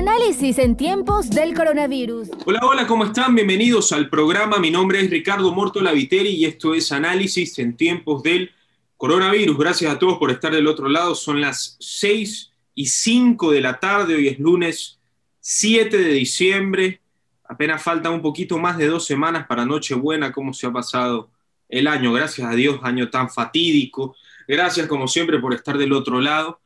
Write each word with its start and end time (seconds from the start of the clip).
Análisis 0.00 0.56
en 0.56 0.78
tiempos 0.78 1.28
del 1.28 1.52
coronavirus. 1.52 2.30
Hola, 2.46 2.60
hola, 2.62 2.86
¿cómo 2.86 3.04
están? 3.04 3.34
Bienvenidos 3.34 3.92
al 3.92 4.08
programa. 4.08 4.58
Mi 4.58 4.70
nombre 4.70 4.98
es 4.98 5.10
Ricardo 5.10 5.52
Morto 5.52 5.82
Laviteri 5.82 6.30
y 6.30 6.46
esto 6.46 6.72
es 6.72 6.90
Análisis 6.90 7.58
en 7.58 7.76
tiempos 7.76 8.22
del 8.22 8.50
coronavirus. 8.96 9.58
Gracias 9.58 9.92
a 9.92 9.98
todos 9.98 10.16
por 10.16 10.30
estar 10.30 10.54
del 10.54 10.68
otro 10.68 10.88
lado. 10.88 11.14
Son 11.14 11.42
las 11.42 11.76
6 11.80 12.50
y 12.74 12.86
5 12.86 13.52
de 13.52 13.60
la 13.60 13.78
tarde. 13.78 14.14
Hoy 14.14 14.28
es 14.28 14.38
lunes 14.38 14.98
7 15.40 15.94
de 15.98 16.12
diciembre. 16.14 17.02
Apenas 17.44 17.82
falta 17.82 18.08
un 18.08 18.22
poquito 18.22 18.56
más 18.56 18.78
de 18.78 18.86
dos 18.86 19.04
semanas 19.04 19.46
para 19.46 19.66
Nochebuena. 19.66 20.32
¿Cómo 20.32 20.54
se 20.54 20.66
ha 20.66 20.72
pasado 20.72 21.28
el 21.68 21.86
año? 21.86 22.10
Gracias 22.14 22.50
a 22.50 22.54
Dios, 22.54 22.80
año 22.82 23.10
tan 23.10 23.28
fatídico. 23.28 24.16
Gracias, 24.48 24.86
como 24.86 25.06
siempre, 25.06 25.38
por 25.38 25.52
estar 25.52 25.76
del 25.76 25.92
otro 25.92 26.22
lado. 26.22 26.58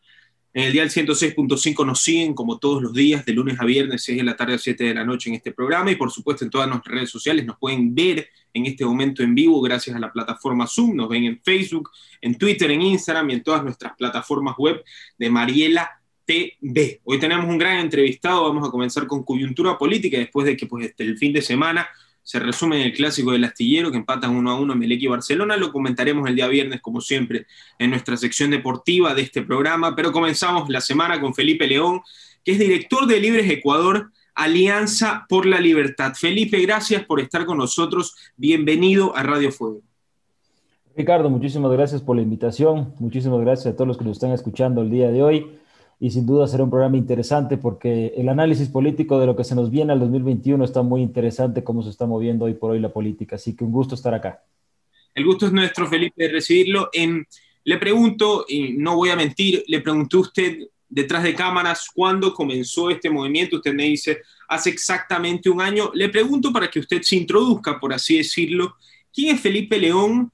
En 0.57 0.62
el 0.62 0.73
día 0.73 0.82
del 0.82 0.91
106.5 0.93 1.84
nos 1.84 2.00
siguen 2.00 2.32
como 2.32 2.61
todos 2.61 2.80
los 2.80 2.93
días, 2.93 3.25
de 3.25 3.32
lunes 3.32 3.59
a 3.59 3.64
viernes, 3.64 4.04
6 4.04 4.18
de 4.18 4.25
la 4.25 4.36
tarde 4.36 4.54
a 4.54 4.59
7 4.59 4.85
de 4.85 4.95
la 4.95 5.04
noche 5.04 5.29
en 5.29 5.35
este 5.35 5.50
programa. 5.50 5.90
Y 5.90 5.96
por 5.96 6.12
supuesto 6.12 6.45
en 6.45 6.50
todas 6.50 6.68
nuestras 6.68 6.95
redes 6.95 7.11
sociales 7.11 7.45
nos 7.45 7.58
pueden 7.58 7.93
ver 7.93 8.29
en 8.53 8.67
este 8.67 8.85
momento 8.85 9.25
en 9.25 9.35
vivo 9.35 9.61
gracias 9.61 9.96
a 9.96 9.98
la 9.98 10.12
plataforma 10.12 10.68
Zoom, 10.68 10.95
nos 10.95 11.09
ven 11.09 11.25
en 11.25 11.40
Facebook, 11.43 11.90
en 12.21 12.39
Twitter, 12.39 12.71
en 12.71 12.82
Instagram 12.82 13.31
y 13.31 13.32
en 13.32 13.43
todas 13.43 13.64
nuestras 13.64 13.96
plataformas 13.96 14.54
web 14.57 14.85
de 15.18 15.29
Mariela 15.29 16.00
TV. 16.25 17.00
Hoy 17.03 17.18
tenemos 17.18 17.46
un 17.46 17.59
gran 17.59 17.81
entrevistado, 17.81 18.45
vamos 18.45 18.68
a 18.68 18.71
comenzar 18.71 19.09
con 19.09 19.25
coyuntura 19.25 19.76
política 19.76 20.18
después 20.18 20.46
de 20.46 20.57
que 20.57 20.67
pues, 20.67 20.86
este, 20.86 21.03
el 21.03 21.18
fin 21.18 21.32
de 21.32 21.43
semana 21.43 21.89
se 22.25 22.41
resume 22.41 22.81
en 22.81 22.87
el 22.87 22.93
clásico 22.95 23.33
del 23.33 23.45
astillero 23.45 23.91
que 23.91 23.99
empatan 23.99 24.35
uno 24.35 24.51
a 24.51 24.59
uno 24.59 24.75
Melec 24.75 25.03
y 25.03 25.07
Barcelona. 25.07 25.59
Lo 25.59 25.71
comentaremos 25.71 26.27
el 26.27 26.35
día 26.35 26.49
viernes, 26.49 26.81
como 26.81 27.03
siempre, 27.03 27.46
en 27.79 27.91
nuestra 27.91 28.17
sección 28.17 28.51
deportiva 28.51 29.15
de 29.15 29.23
este 29.23 29.43
programa. 29.43 29.95
Pero 29.95 30.11
comenzamos 30.11 30.71
la 30.71 30.81
semana 30.81 31.21
con 31.21 31.35
Felipe 31.35 31.67
León, 31.67 32.01
que 32.42 32.53
es 32.53 32.59
director 32.59 33.06
de 33.06 33.20
Libres 33.20 33.51
Ecuador, 33.51 34.11
Alianza 34.34 35.27
por 35.29 35.45
la 35.45 35.61
Libertad. 35.61 36.15
Felipe, 36.15 36.59
gracias 36.62 37.05
por 37.05 37.21
estar 37.21 37.45
con 37.45 37.59
nosotros. 37.59 38.17
Bienvenido 38.39 39.15
a 39.15 39.23
Radio 39.23 39.53
Fuego. 39.53 39.83
Ricardo, 40.97 41.29
muchísimas 41.29 41.73
gracias 41.73 42.01
por 42.01 42.17
la 42.17 42.23
invitación. 42.23 42.95
Muchísimas 43.01 43.41
gracias 43.43 43.75
a 43.75 43.77
todos 43.77 43.89
los 43.89 43.98
que 43.98 44.05
nos 44.05 44.17
están 44.17 44.33
escuchando 44.33 44.81
el 44.81 44.91
día 44.91 45.11
de 45.11 45.23
hoy 45.23 45.59
y 46.00 46.11
sin 46.11 46.27
duda 46.27 46.47
será 46.47 46.64
un 46.64 46.70
programa 46.70 46.97
interesante 46.97 47.56
porque 47.56 48.12
el 48.17 48.28
análisis 48.28 48.69
político 48.69 49.19
de 49.19 49.27
lo 49.27 49.37
que 49.37 49.45
se 49.45 49.55
nos 49.55 49.70
viene 49.70 49.92
al 49.92 50.01
2021 50.01 50.64
está 50.64 50.83
muy 50.83 51.03
interesante 51.03 51.64
cómo 51.64 51.83
se 51.83 51.91
está 51.91 52.06
moviendo 52.06 52.47
hoy 52.47 52.55
por 52.55 52.73
hoy 52.73 52.81
la 52.81 52.92
política. 52.92 53.36
Así 53.36 53.55
que 53.55 53.64
un 53.64 53.73
gusto 53.73 53.95
estar 53.95 54.14
acá. 54.14 54.42
El 55.14 55.25
gusto 55.25 55.47
es 55.47 55.53
nuestro, 55.53 55.86
Felipe, 55.86 56.25
de 56.25 56.33
recibirlo. 56.33 56.91
En, 56.92 57.27
le 57.64 57.78
pregunto, 57.78 58.45
y 58.48 58.73
no 58.73 58.97
voy 58.97 59.11
a 59.11 59.17
mentir, 59.17 59.64
le 59.69 59.81
preguntó 59.81 60.20
usted 60.20 60.59
detrás 60.89 61.23
de 61.23 61.34
cámaras 61.34 61.89
cuándo 61.95 62.34
comenzó 62.34 62.91
este 62.91 63.08
movimiento. 63.08 63.56
Usted 63.56 63.75
me 63.75 63.84
dice 63.84 64.23
hace 64.48 64.70
exactamente 64.70 65.48
un 65.48 65.61
año. 65.61 65.91
Le 65.95 66.08
pregunto 66.08 66.53
para 66.53 66.69
que 66.69 66.81
usted 66.81 67.03
se 67.03 67.17
introduzca, 67.17 67.79
por 67.79 67.92
así 67.92 68.19
decirlo, 68.19 68.77
¿quién 69.12 69.34
es 69.34 69.41
Felipe 69.41 69.79
León? 69.79 70.33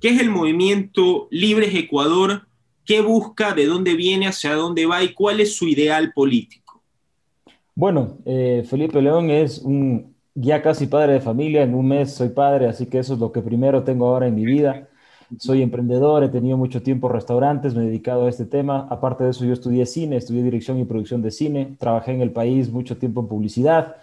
¿Qué 0.00 0.10
es 0.10 0.20
el 0.20 0.30
movimiento 0.30 1.28
Libres 1.30 1.74
Ecuador? 1.74 2.45
Qué 2.86 3.00
busca, 3.00 3.52
de 3.52 3.66
dónde 3.66 3.94
viene, 3.94 4.28
hacia 4.28 4.54
dónde 4.54 4.86
va 4.86 5.02
y 5.02 5.12
cuál 5.12 5.40
es 5.40 5.54
su 5.56 5.66
ideal 5.66 6.12
político. 6.14 6.82
Bueno, 7.74 8.18
eh, 8.24 8.64
Felipe 8.66 9.02
León 9.02 9.28
es 9.28 9.58
un 9.58 10.14
ya 10.34 10.62
casi 10.62 10.86
padre 10.86 11.14
de 11.14 11.20
familia, 11.20 11.62
en 11.62 11.74
un 11.74 11.88
mes 11.88 12.12
soy 12.12 12.28
padre, 12.28 12.68
así 12.68 12.86
que 12.86 12.98
eso 12.98 13.14
es 13.14 13.20
lo 13.20 13.32
que 13.32 13.40
primero 13.40 13.82
tengo 13.84 14.08
ahora 14.08 14.26
en 14.26 14.34
mi 14.34 14.44
vida. 14.44 14.88
Soy 15.38 15.60
emprendedor, 15.60 16.22
he 16.22 16.28
tenido 16.28 16.56
mucho 16.56 16.82
tiempo 16.82 17.08
restaurantes, 17.08 17.74
me 17.74 17.82
he 17.82 17.86
dedicado 17.86 18.26
a 18.26 18.28
este 18.28 18.44
tema. 18.44 18.86
Aparte 18.90 19.24
de 19.24 19.30
eso, 19.30 19.44
yo 19.44 19.52
estudié 19.52 19.84
cine, 19.84 20.16
estudié 20.16 20.42
dirección 20.42 20.78
y 20.78 20.84
producción 20.84 21.20
de 21.20 21.30
cine, 21.30 21.76
trabajé 21.80 22.12
en 22.12 22.20
el 22.20 22.30
país 22.30 22.70
mucho 22.70 22.96
tiempo 22.96 23.22
en 23.22 23.28
publicidad 23.28 23.96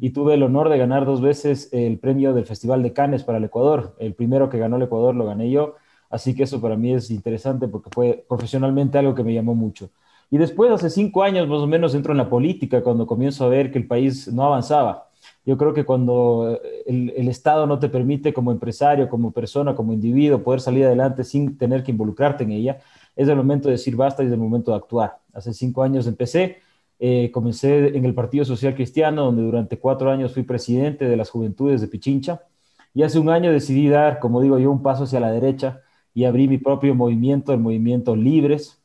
y 0.00 0.10
tuve 0.10 0.34
el 0.34 0.42
honor 0.42 0.68
de 0.68 0.78
ganar 0.78 1.04
dos 1.04 1.20
veces 1.20 1.70
el 1.72 1.98
premio 1.98 2.32
del 2.32 2.44
Festival 2.44 2.82
de 2.82 2.92
Cannes 2.92 3.24
para 3.24 3.38
el 3.38 3.44
Ecuador. 3.44 3.96
El 3.98 4.14
primero 4.14 4.48
que 4.48 4.58
ganó 4.58 4.76
el 4.76 4.82
Ecuador 4.82 5.14
lo 5.14 5.26
gané 5.26 5.50
yo 5.50 5.76
Así 6.10 6.34
que 6.34 6.44
eso 6.44 6.60
para 6.60 6.76
mí 6.76 6.92
es 6.92 7.10
interesante 7.10 7.68
porque 7.68 7.90
fue 7.90 8.24
profesionalmente 8.28 8.98
algo 8.98 9.14
que 9.14 9.24
me 9.24 9.34
llamó 9.34 9.54
mucho. 9.54 9.90
Y 10.30 10.38
después, 10.38 10.70
hace 10.70 10.90
cinco 10.90 11.22
años 11.22 11.48
más 11.48 11.60
o 11.60 11.66
menos, 11.66 11.94
entro 11.94 12.12
en 12.12 12.18
la 12.18 12.28
política 12.28 12.82
cuando 12.82 13.06
comienzo 13.06 13.44
a 13.44 13.48
ver 13.48 13.70
que 13.70 13.78
el 13.78 13.86
país 13.86 14.28
no 14.32 14.44
avanzaba. 14.44 15.08
Yo 15.44 15.56
creo 15.56 15.72
que 15.72 15.84
cuando 15.84 16.60
eh, 16.62 17.14
el, 17.16 17.28
Estado 17.28 17.66
no 17.66 17.78
te 17.78 17.88
permite 17.88 18.32
como 18.34 18.52
empresario, 18.52 19.08
como 19.08 19.32
persona, 19.32 19.74
como 19.74 19.92
individuo 19.92 20.42
poder 20.42 20.60
salir 20.60 20.84
adelante 20.84 21.24
sin 21.24 21.56
tener 21.56 21.82
que 21.82 21.92
involucrarte 21.92 22.44
en 22.44 22.52
ella, 22.52 22.78
es 23.16 23.28
el 23.28 23.36
momento 23.36 23.68
de 23.68 23.72
decir 23.72 23.96
basta 23.96 24.22
y 24.22 24.26
es 24.26 24.32
el 24.32 24.38
momento 24.38 24.70
de 24.72 24.76
actuar. 24.76 25.18
Hace 25.32 25.54
cinco 25.54 25.82
años 25.82 26.06
empecé, 26.06 26.58
eh, 26.98 27.30
comencé 27.32 27.96
en 27.96 28.04
el 28.04 28.14
Partido 28.14 28.44
Social 28.44 28.74
Cristiano, 28.74 29.24
donde 29.24 29.42
durante 29.42 29.78
cuatro 29.78 30.10
años 30.10 30.34
fui 30.34 30.42
presidente 30.42 31.06
de 31.08 31.16
las 31.16 31.30
Juventudes 31.30 31.80
de 31.80 31.88
Pichincha, 31.88 32.42
y 32.94 33.02
hace 33.02 33.18
un 33.18 33.30
año 33.30 33.52
decidí 33.52 33.88
dar, 33.88 34.18
como 34.18 34.40
digo 34.42 34.58
yo, 34.58 34.70
un 34.70 34.82
paso 34.82 35.04
hacia 35.04 35.20
la 35.20 35.30
derecha 35.30 35.82
y 36.14 36.24
abrí 36.24 36.48
mi 36.48 36.58
propio 36.58 36.94
movimiento, 36.94 37.52
el 37.52 37.60
movimiento 37.60 38.16
Libres. 38.16 38.82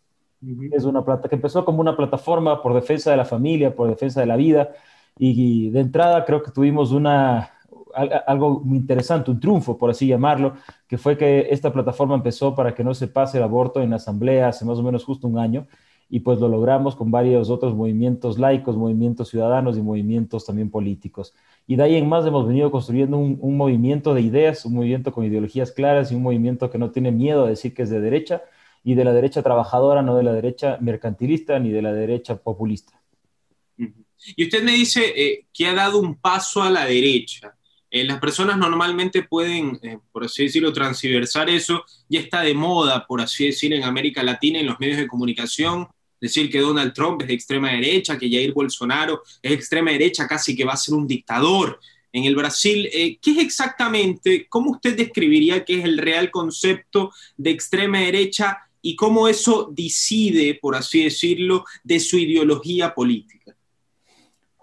Es 0.72 0.84
una 0.84 1.06
plata 1.06 1.30
que 1.30 1.36
empezó 1.36 1.64
como 1.64 1.80
una 1.80 1.96
plataforma 1.96 2.62
por 2.62 2.74
defensa 2.74 3.12
de 3.12 3.18
la 3.18 3.26
familia, 3.26 3.76
por 3.76 3.90
defensa 3.90 4.20
de 4.20 4.26
la 4.26 4.36
vida. 4.36 4.72
Y, 5.18 5.70
de 5.70 5.80
entrada 5.80 6.26
creo 6.26 6.44
que 6.44 6.52
tuvimos 6.52 6.92
una, 6.92 7.52
algo 8.28 8.60
muy 8.60 8.78
interesante, 8.78 9.32
un 9.32 9.40
triunfo, 9.40 9.78
por 9.78 9.90
así 9.90 10.08
llamarlo, 10.08 10.56
que 10.88 10.98
fue 10.98 11.18
que 11.18 11.48
esta 11.50 11.72
plataforma 11.72 12.16
empezó 12.16 12.56
para 12.56 12.76
que 12.76 12.84
no 12.84 12.94
se 12.94 13.08
pase 13.08 13.38
el 13.38 13.44
aborto 13.44 13.82
en 13.82 13.92
la 13.92 13.98
asamblea 13.98 14.50
hace 14.50 14.66
más 14.66 14.80
o 14.80 14.84
menos 14.84 15.06
justo 15.06 15.28
un 15.28 15.38
año 15.38 15.68
y 16.10 16.20
pues 16.20 16.40
lo 16.40 16.48
logramos 16.48 16.96
con 16.96 17.10
varios 17.10 17.50
otros 17.50 17.74
movimientos 17.74 18.38
laicos, 18.38 18.78
movimientos 18.78 19.30
ciudadanos 19.30 19.78
y 19.78 19.82
movimientos 19.82 20.46
también 20.46 20.70
políticos. 20.70 21.34
Y 21.66 21.76
de 21.78 21.84
ahí 21.84 21.96
en 21.96 22.10
más 22.10 22.26
hemos 22.26 22.48
venido 22.48 22.72
construyendo 22.72 23.18
un, 23.18 23.58
movimiento 23.58 24.14
de 24.14 24.22
ideas, 24.22 24.66
un 24.66 24.74
movimiento 24.74 25.14
con 25.14 25.26
ideologías 25.26 25.72
claras 25.72 26.12
y 26.12 26.16
un 26.16 26.24
movimiento 26.24 26.70
que 26.70 26.78
no 26.78 26.92
tiene 26.92 27.12
miedo 27.12 27.46
a 27.46 27.50
decir 27.50 27.74
que 27.74 27.84
es 27.84 27.90
de 27.90 28.02
derecha 28.02 28.44
y 28.84 28.96
de 28.96 29.06
la 29.06 29.14
derecha 29.14 29.42
trabajadora, 29.42 30.02
no 30.02 30.18
de 30.18 30.24
la 30.24 30.34
derecha 30.34 30.78
mercantilista 30.82 31.58
ni 31.60 31.72
de 31.72 31.82
la 31.82 31.94
derecha 31.94 32.36
populista. 32.36 33.02
Y 33.78 34.44
usted 34.44 34.64
me 34.64 34.74
dice 34.74 35.14
eh, 35.16 35.46
que 35.54 35.68
ha 35.68 35.74
dado 35.74 36.00
un 36.00 36.16
paso 36.16 36.62
a 36.62 36.70
la 36.70 36.86
derecha. 36.86 37.56
Eh, 37.90 38.04
las 38.04 38.20
personas 38.20 38.58
normalmente 38.58 39.24
pueden, 39.24 39.80
eh, 39.84 40.00
por 40.12 40.26
así 40.26 40.44
decirlo, 40.44 40.74
transversar 40.74 41.50
eso. 41.50 41.86
Ya 42.10 42.20
está 42.20 42.42
de 42.42 42.54
moda, 42.54 43.06
por 43.06 43.22
así 43.22 43.46
decir, 43.46 43.74
en 43.74 43.84
América 43.84 44.24
Latina, 44.24 44.60
en 44.60 44.66
los 44.66 44.80
medios 44.80 44.98
de 44.98 45.08
comunicación, 45.08 45.88
decir 46.24 46.50
que 46.50 46.62
Donald 46.62 46.94
Trump 46.94 47.22
es 47.22 47.28
de 47.28 47.34
extrema 47.34 47.70
derecha, 47.70 48.18
que 48.18 48.30
Jair 48.30 48.54
Bolsonaro 48.54 49.24
es 49.42 49.52
extrema 49.52 49.92
derecha, 49.92 50.26
casi 50.26 50.56
que 50.56 50.64
va 50.64 50.72
a 50.72 50.78
ser 50.78 50.96
un 50.96 51.06
dictador 51.06 51.82
en 52.14 52.24
el 52.24 52.34
Brasil. 52.34 52.90
Eh, 52.94 53.18
¿Qué 53.22 53.32
es 53.32 53.40
exactamente, 53.40 54.48
cómo 54.48 54.72
usted 54.72 54.96
describiría 54.96 55.66
qué 55.66 55.80
es 55.80 55.84
el 55.84 55.98
real 55.98 56.32
concepto 56.32 57.12
de 57.36 57.50
extrema 57.50 58.00
derecha 58.00 58.58
y 58.82 58.96
cómo 58.96 59.28
eso 59.28 59.70
decide, 59.70 60.58
por 60.62 60.78
así 60.78 61.04
decirlo, 61.04 61.66
de 61.84 62.00
su 62.00 62.18
ideología 62.18 62.94
política? 62.94 63.54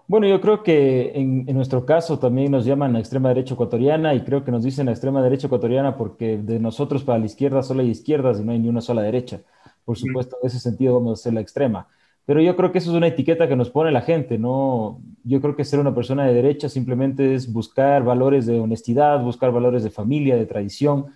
Bueno, 0.07 0.27
yo 0.27 0.41
creo 0.41 0.63
que 0.63 1.11
en, 1.13 1.45
en, 1.47 1.55
nuestro 1.55 1.85
caso 1.85 2.17
también 2.17 2.51
nos 2.51 2.65
llaman 2.65 2.93
la 2.93 2.99
extrema 2.99 3.29
derecha 3.29 3.53
ecuatoriana 3.53 4.15
y 4.15 4.23
creo 4.23 4.43
que 4.43 4.51
nos 4.51 4.63
dicen 4.63 4.87
la 4.87 4.93
extrema 4.93 5.21
derecha 5.21 5.45
ecuatoriana 5.45 5.95
porque 5.95 6.39
de 6.39 6.59
nosotros 6.59 7.03
para 7.03 7.19
la 7.19 7.27
izquierda 7.27 7.61
solo 7.61 7.81
hay 7.81 7.91
izquierdas 7.91 8.39
y 8.39 8.43
no 8.43 8.51
hay 8.51 8.57
ni 8.57 8.67
una 8.67 8.81
sola 8.81 9.03
derecha. 9.03 9.41
Por 9.85 9.97
supuesto, 9.97 10.37
en 10.41 10.47
ese 10.47 10.59
sentido 10.59 10.95
vamos 10.95 11.19
a 11.19 11.23
ser 11.23 11.33
la 11.33 11.41
extrema. 11.41 11.87
Pero 12.25 12.39
yo 12.41 12.55
creo 12.55 12.71
que 12.71 12.77
eso 12.77 12.91
es 12.91 12.97
una 12.97 13.07
etiqueta 13.07 13.47
que 13.47 13.55
nos 13.55 13.71
pone 13.71 13.91
la 13.91 14.01
gente, 14.01 14.37
¿no? 14.37 15.01
Yo 15.23 15.41
creo 15.41 15.55
que 15.55 15.65
ser 15.65 15.79
una 15.79 15.95
persona 15.95 16.25
de 16.25 16.33
derecha 16.33 16.69
simplemente 16.69 17.33
es 17.33 17.51
buscar 17.51 18.03
valores 18.03 18.45
de 18.45 18.59
honestidad, 18.59 19.21
buscar 19.21 19.51
valores 19.51 19.83
de 19.83 19.89
familia, 19.89 20.35
de 20.35 20.45
tradición, 20.45 21.07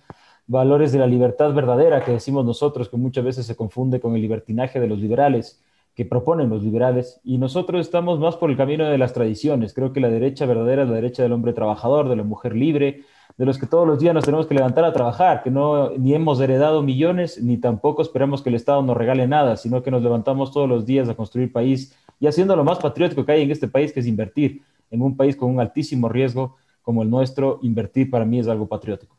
valores 0.46 0.92
de 0.92 0.98
la 0.98 1.06
libertad 1.06 1.52
verdadera 1.54 2.04
que 2.04 2.12
decimos 2.12 2.44
nosotros, 2.44 2.88
que 2.88 2.96
muchas 2.96 3.24
veces 3.24 3.46
se 3.46 3.56
confunde 3.56 4.00
con 4.00 4.14
el 4.14 4.22
libertinaje 4.22 4.80
de 4.80 4.88
los 4.88 4.98
liberales, 4.98 5.62
que 5.94 6.04
proponen 6.04 6.50
los 6.50 6.62
liberales. 6.62 7.20
Y 7.24 7.38
nosotros 7.38 7.80
estamos 7.80 8.18
más 8.18 8.36
por 8.36 8.50
el 8.50 8.56
camino 8.56 8.84
de 8.84 8.98
las 8.98 9.12
tradiciones. 9.12 9.74
Creo 9.74 9.92
que 9.92 10.00
la 10.00 10.10
derecha 10.10 10.44
verdadera 10.44 10.82
es 10.82 10.88
la 10.88 10.96
derecha 10.96 11.22
del 11.22 11.32
hombre 11.32 11.52
trabajador, 11.52 12.08
de 12.08 12.16
la 12.16 12.24
mujer 12.24 12.54
libre, 12.54 13.04
de 13.36 13.44
los 13.44 13.58
que 13.58 13.66
todos 13.66 13.86
los 13.86 13.98
días 13.98 14.14
nos 14.14 14.24
tenemos 14.24 14.46
que 14.46 14.54
levantar 14.54 14.84
a 14.84 14.92
trabajar, 14.92 15.42
que 15.42 15.50
no 15.50 15.90
ni 15.90 16.14
hemos 16.14 16.40
heredado 16.40 16.82
millones, 16.82 17.40
ni 17.42 17.58
tampoco 17.58 18.02
esperamos 18.02 18.42
que 18.42 18.48
el 18.48 18.54
Estado 18.54 18.82
nos 18.82 18.96
regale 18.96 19.26
nada, 19.26 19.56
sino 19.56 19.82
que 19.82 19.90
nos 19.90 20.02
levantamos 20.02 20.52
todos 20.52 20.68
los 20.68 20.86
días 20.86 21.08
a 21.08 21.14
construir 21.14 21.52
país 21.52 21.94
y 22.18 22.26
haciendo 22.26 22.56
lo 22.56 22.64
más 22.64 22.78
patriótico 22.78 23.26
que 23.26 23.32
hay 23.32 23.42
en 23.42 23.50
este 23.50 23.68
país, 23.68 23.92
que 23.92 24.00
es 24.00 24.06
invertir. 24.06 24.62
En 24.90 25.02
un 25.02 25.16
país 25.16 25.36
con 25.36 25.50
un 25.50 25.60
altísimo 25.60 26.08
riesgo 26.08 26.56
como 26.80 27.02
el 27.02 27.10
nuestro, 27.10 27.58
invertir 27.62 28.08
para 28.08 28.24
mí 28.24 28.38
es 28.38 28.48
algo 28.48 28.68
patriótico. 28.68 29.16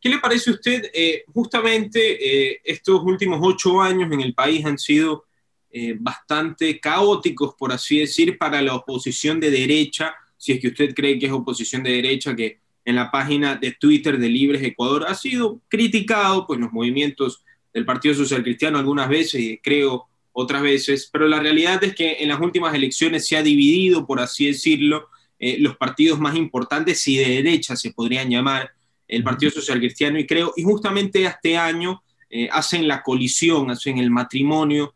¿Qué 0.00 0.08
le 0.08 0.18
parece 0.18 0.50
a 0.50 0.54
usted? 0.54 0.90
Eh, 0.92 1.24
justamente 1.32 1.98
eh, 2.52 2.60
estos 2.64 3.02
últimos 3.02 3.38
ocho 3.42 3.80
años 3.80 4.10
en 4.12 4.20
el 4.20 4.34
país 4.34 4.64
han 4.64 4.78
sido 4.78 5.24
eh, 5.70 5.96
bastante 5.98 6.78
caóticos, 6.78 7.54
por 7.58 7.72
así 7.72 8.00
decir, 8.00 8.38
para 8.38 8.60
la 8.62 8.74
oposición 8.74 9.40
de 9.40 9.50
derecha, 9.50 10.14
si 10.36 10.52
es 10.52 10.60
que 10.60 10.68
usted 10.68 10.94
cree 10.94 11.18
que 11.18 11.26
es 11.26 11.32
oposición 11.32 11.82
de 11.82 11.90
derecha, 11.90 12.36
que 12.36 12.60
en 12.84 12.96
la 12.96 13.10
página 13.10 13.56
de 13.56 13.72
Twitter 13.72 14.18
de 14.18 14.28
Libres 14.28 14.62
Ecuador. 14.62 15.06
Ha 15.08 15.14
sido 15.14 15.60
criticado, 15.68 16.46
pues 16.46 16.60
los 16.60 16.72
movimientos 16.72 17.42
del 17.72 17.84
Partido 17.84 18.14
Social 18.14 18.42
Cristiano 18.42 18.78
algunas 18.78 19.08
veces 19.08 19.40
y 19.40 19.58
creo 19.58 20.06
otras 20.32 20.62
veces, 20.62 21.08
pero 21.12 21.28
la 21.28 21.40
realidad 21.40 21.82
es 21.84 21.94
que 21.94 22.16
en 22.20 22.28
las 22.28 22.40
últimas 22.40 22.74
elecciones 22.74 23.26
se 23.26 23.36
ha 23.36 23.42
dividido, 23.42 24.04
por 24.04 24.20
así 24.20 24.46
decirlo, 24.46 25.08
eh, 25.38 25.58
los 25.60 25.76
partidos 25.76 26.18
más 26.18 26.36
importantes 26.36 27.06
y 27.06 27.16
de 27.16 27.28
derecha 27.28 27.76
se 27.76 27.92
podrían 27.92 28.28
llamar 28.28 28.70
el 29.06 29.22
Partido 29.22 29.52
Social 29.52 29.78
Cristiano 29.78 30.18
y 30.18 30.26
creo, 30.26 30.52
y 30.56 30.62
justamente 30.62 31.24
este 31.24 31.56
año 31.56 32.02
eh, 32.30 32.48
hacen 32.50 32.88
la 32.88 33.02
colisión, 33.02 33.70
hacen 33.70 33.98
el 33.98 34.10
matrimonio 34.10 34.94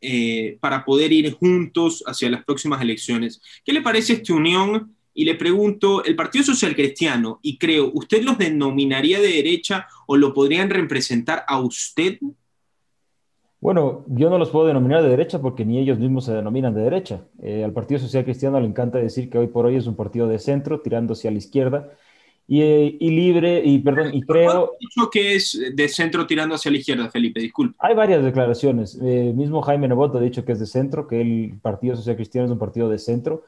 eh, 0.00 0.56
para 0.60 0.84
poder 0.84 1.12
ir 1.12 1.32
juntos 1.34 2.02
hacia 2.06 2.28
las 2.28 2.44
próximas 2.44 2.82
elecciones. 2.82 3.40
¿Qué 3.64 3.72
le 3.72 3.82
parece 3.82 4.14
esta 4.14 4.34
unión? 4.34 4.96
Y 5.14 5.24
le 5.24 5.34
pregunto, 5.34 6.04
el 6.04 6.16
Partido 6.16 6.44
Social 6.44 6.74
Cristiano, 6.74 7.38
y 7.42 7.58
creo, 7.58 7.90
¿usted 7.94 8.22
los 8.22 8.38
denominaría 8.38 9.20
de 9.20 9.28
derecha 9.28 9.86
o 10.06 10.16
lo 10.16 10.32
podrían 10.32 10.70
representar 10.70 11.44
a 11.46 11.60
usted? 11.60 12.18
Bueno, 13.60 14.04
yo 14.08 14.28
no 14.28 14.38
los 14.38 14.50
puedo 14.50 14.66
denominar 14.66 15.02
de 15.02 15.10
derecha 15.10 15.40
porque 15.40 15.64
ni 15.64 15.78
ellos 15.78 15.98
mismos 15.98 16.24
se 16.24 16.32
denominan 16.32 16.74
de 16.74 16.82
derecha. 16.82 17.22
Eh, 17.42 17.62
al 17.62 17.72
Partido 17.72 18.00
Social 18.00 18.24
Cristiano 18.24 18.58
le 18.58 18.66
encanta 18.66 18.98
decir 18.98 19.30
que 19.30 19.38
hoy 19.38 19.46
por 19.46 19.66
hoy 19.66 19.76
es 19.76 19.86
un 19.86 19.94
partido 19.94 20.26
de 20.26 20.38
centro, 20.38 20.80
tirando 20.80 21.12
hacia 21.12 21.30
la 21.30 21.38
izquierda, 21.38 21.90
y, 22.48 22.60
eh, 22.60 22.96
libre, 23.00 23.62
y 23.64 23.78
perdón, 23.78 24.14
y 24.14 24.20
creo... 24.22 24.72
dicho 24.80 25.08
que 25.10 25.36
es 25.36 25.58
de 25.74 25.88
centro 25.88 26.26
tirando 26.26 26.56
hacia 26.56 26.70
la 26.70 26.78
izquierda, 26.78 27.08
Felipe? 27.08 27.40
Disculpe. 27.40 27.76
Hay 27.78 27.94
varias 27.94 28.24
declaraciones. 28.24 28.98
Eh, 29.00 29.32
mismo 29.34 29.62
Jaime 29.62 29.86
Nebot 29.86 30.14
ha 30.16 30.20
dicho 30.20 30.44
que 30.44 30.52
es 30.52 30.58
de 30.58 30.66
centro, 30.66 31.06
que 31.06 31.20
el 31.20 31.54
Partido 31.62 31.94
Social 31.94 32.16
Cristiano 32.16 32.46
es 32.46 32.52
un 32.52 32.58
partido 32.58 32.88
de 32.88 32.98
centro. 32.98 33.44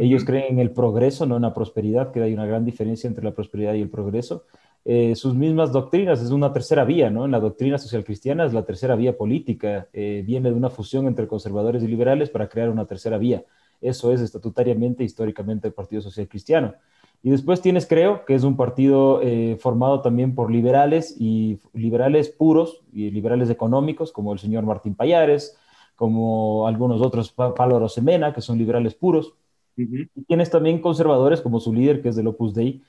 Ellos 0.00 0.24
creen 0.24 0.54
en 0.54 0.58
el 0.58 0.70
progreso, 0.70 1.26
no 1.26 1.36
en 1.36 1.42
la 1.42 1.54
prosperidad, 1.54 2.12
que 2.12 2.22
hay 2.22 2.34
una 2.34 2.46
gran 2.46 2.64
diferencia 2.64 3.08
entre 3.08 3.24
la 3.24 3.32
prosperidad 3.32 3.74
y 3.74 3.82
el 3.82 3.90
progreso. 3.90 4.44
Eh, 4.84 5.14
sus 5.16 5.34
mismas 5.34 5.72
doctrinas, 5.72 6.22
es 6.22 6.30
una 6.30 6.52
tercera 6.52 6.84
vía, 6.84 7.10
¿no? 7.10 7.24
En 7.24 7.30
la 7.30 7.40
doctrina 7.40 7.78
social 7.78 8.04
cristiana 8.04 8.46
es 8.46 8.52
la 8.52 8.64
tercera 8.64 8.96
vía 8.96 9.16
política, 9.16 9.88
eh, 9.92 10.22
viene 10.26 10.50
de 10.50 10.56
una 10.56 10.70
fusión 10.70 11.06
entre 11.06 11.26
conservadores 11.26 11.82
y 11.82 11.88
liberales 11.88 12.30
para 12.30 12.48
crear 12.48 12.70
una 12.70 12.86
tercera 12.86 13.18
vía. 13.18 13.44
Eso 13.80 14.12
es 14.12 14.20
estatutariamente, 14.20 15.04
históricamente, 15.04 15.68
el 15.68 15.74
Partido 15.74 16.02
Social 16.02 16.28
Cristiano. 16.28 16.74
Y 17.22 17.30
después 17.30 17.60
tienes, 17.60 17.86
creo, 17.86 18.24
que 18.24 18.34
es 18.34 18.44
un 18.44 18.56
partido 18.56 19.20
eh, 19.22 19.56
formado 19.60 20.02
también 20.02 20.34
por 20.34 20.50
liberales 20.50 21.16
y 21.18 21.60
liberales 21.72 22.28
puros 22.28 22.82
y 22.92 23.10
liberales 23.10 23.50
económicos, 23.50 24.12
como 24.12 24.32
el 24.32 24.38
señor 24.38 24.64
Martín 24.64 24.94
Payares, 24.94 25.56
como 25.96 26.68
algunos 26.68 27.02
otros, 27.02 27.32
Pablo 27.32 27.80
Rosemena, 27.80 28.32
que 28.32 28.40
son 28.40 28.56
liberales 28.56 28.94
puros. 28.94 29.34
Y 29.78 30.24
tienes 30.24 30.50
también 30.50 30.80
conservadores, 30.80 31.40
como 31.40 31.60
su 31.60 31.72
líder, 31.72 32.02
que 32.02 32.08
es 32.08 32.16
del 32.16 32.26
Opus 32.26 32.54
Dei, 32.54 32.82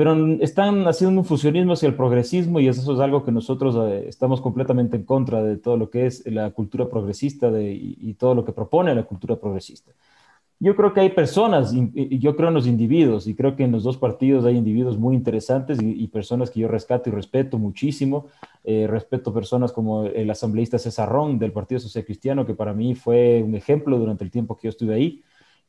pero 0.00 0.16
están 0.40 0.88
haciendo 0.88 1.20
un 1.20 1.26
fusionismo 1.26 1.74
hacia 1.74 1.88
el 1.88 1.94
progresismo 1.94 2.58
y 2.58 2.68
eso 2.68 2.94
es 2.94 3.00
algo 3.00 3.22
que 3.22 3.32
nosotros 3.32 3.76
eh, 3.76 4.08
estamos 4.08 4.40
completamente 4.40 4.96
en 4.96 5.04
contra 5.04 5.42
de 5.42 5.58
todo 5.58 5.76
lo 5.76 5.90
que 5.90 6.06
es 6.06 6.24
la 6.26 6.52
cultura 6.52 6.88
progresista 6.88 7.50
de, 7.50 7.72
y, 7.72 8.14
todo 8.14 8.34
lo 8.34 8.44
que 8.44 8.52
propone 8.52 8.94
la 8.94 9.02
cultura 9.02 9.36
progresista. 9.36 9.92
Yo 10.58 10.74
creo 10.74 10.94
que 10.94 11.00
hay 11.00 11.10
personas, 11.10 11.74
y 11.74 12.18
yo 12.18 12.36
creo 12.36 12.48
en 12.48 12.54
los 12.54 12.66
individuos, 12.66 13.26
y 13.26 13.34
creo 13.34 13.56
que 13.56 13.64
en 13.64 13.72
los 13.72 13.82
dos 13.82 13.96
partidos 13.96 14.44
hay 14.46 14.56
individuos 14.56 14.98
muy 14.98 15.14
interesantes 15.14 15.78
y, 15.82 16.06
personas 16.08 16.50
que 16.50 16.60
yo 16.60 16.68
rescato 16.68 17.10
y 17.10 17.12
respeto 17.12 17.58
muchísimo. 17.58 18.26
Eh, 18.64 18.86
respeto 18.86 19.32
personas 19.34 19.72
como 19.72 20.04
el 20.04 20.30
asambleísta 20.30 20.78
César 20.78 21.08
Ron 21.10 21.38
del 21.38 21.52
Partido 21.52 21.78
Social 21.78 22.04
Cristiano, 22.04 22.46
que 22.46 22.54
para 22.54 22.74
mí 22.74 22.94
fue 22.94 23.42
un 23.42 23.54
ejemplo 23.54 23.98
durante 23.98 24.24
el 24.24 24.30
tiempo 24.30 24.56
que 24.56 24.68
yo 24.68 24.70
estuve 24.70 24.94
ahí. 24.94 25.22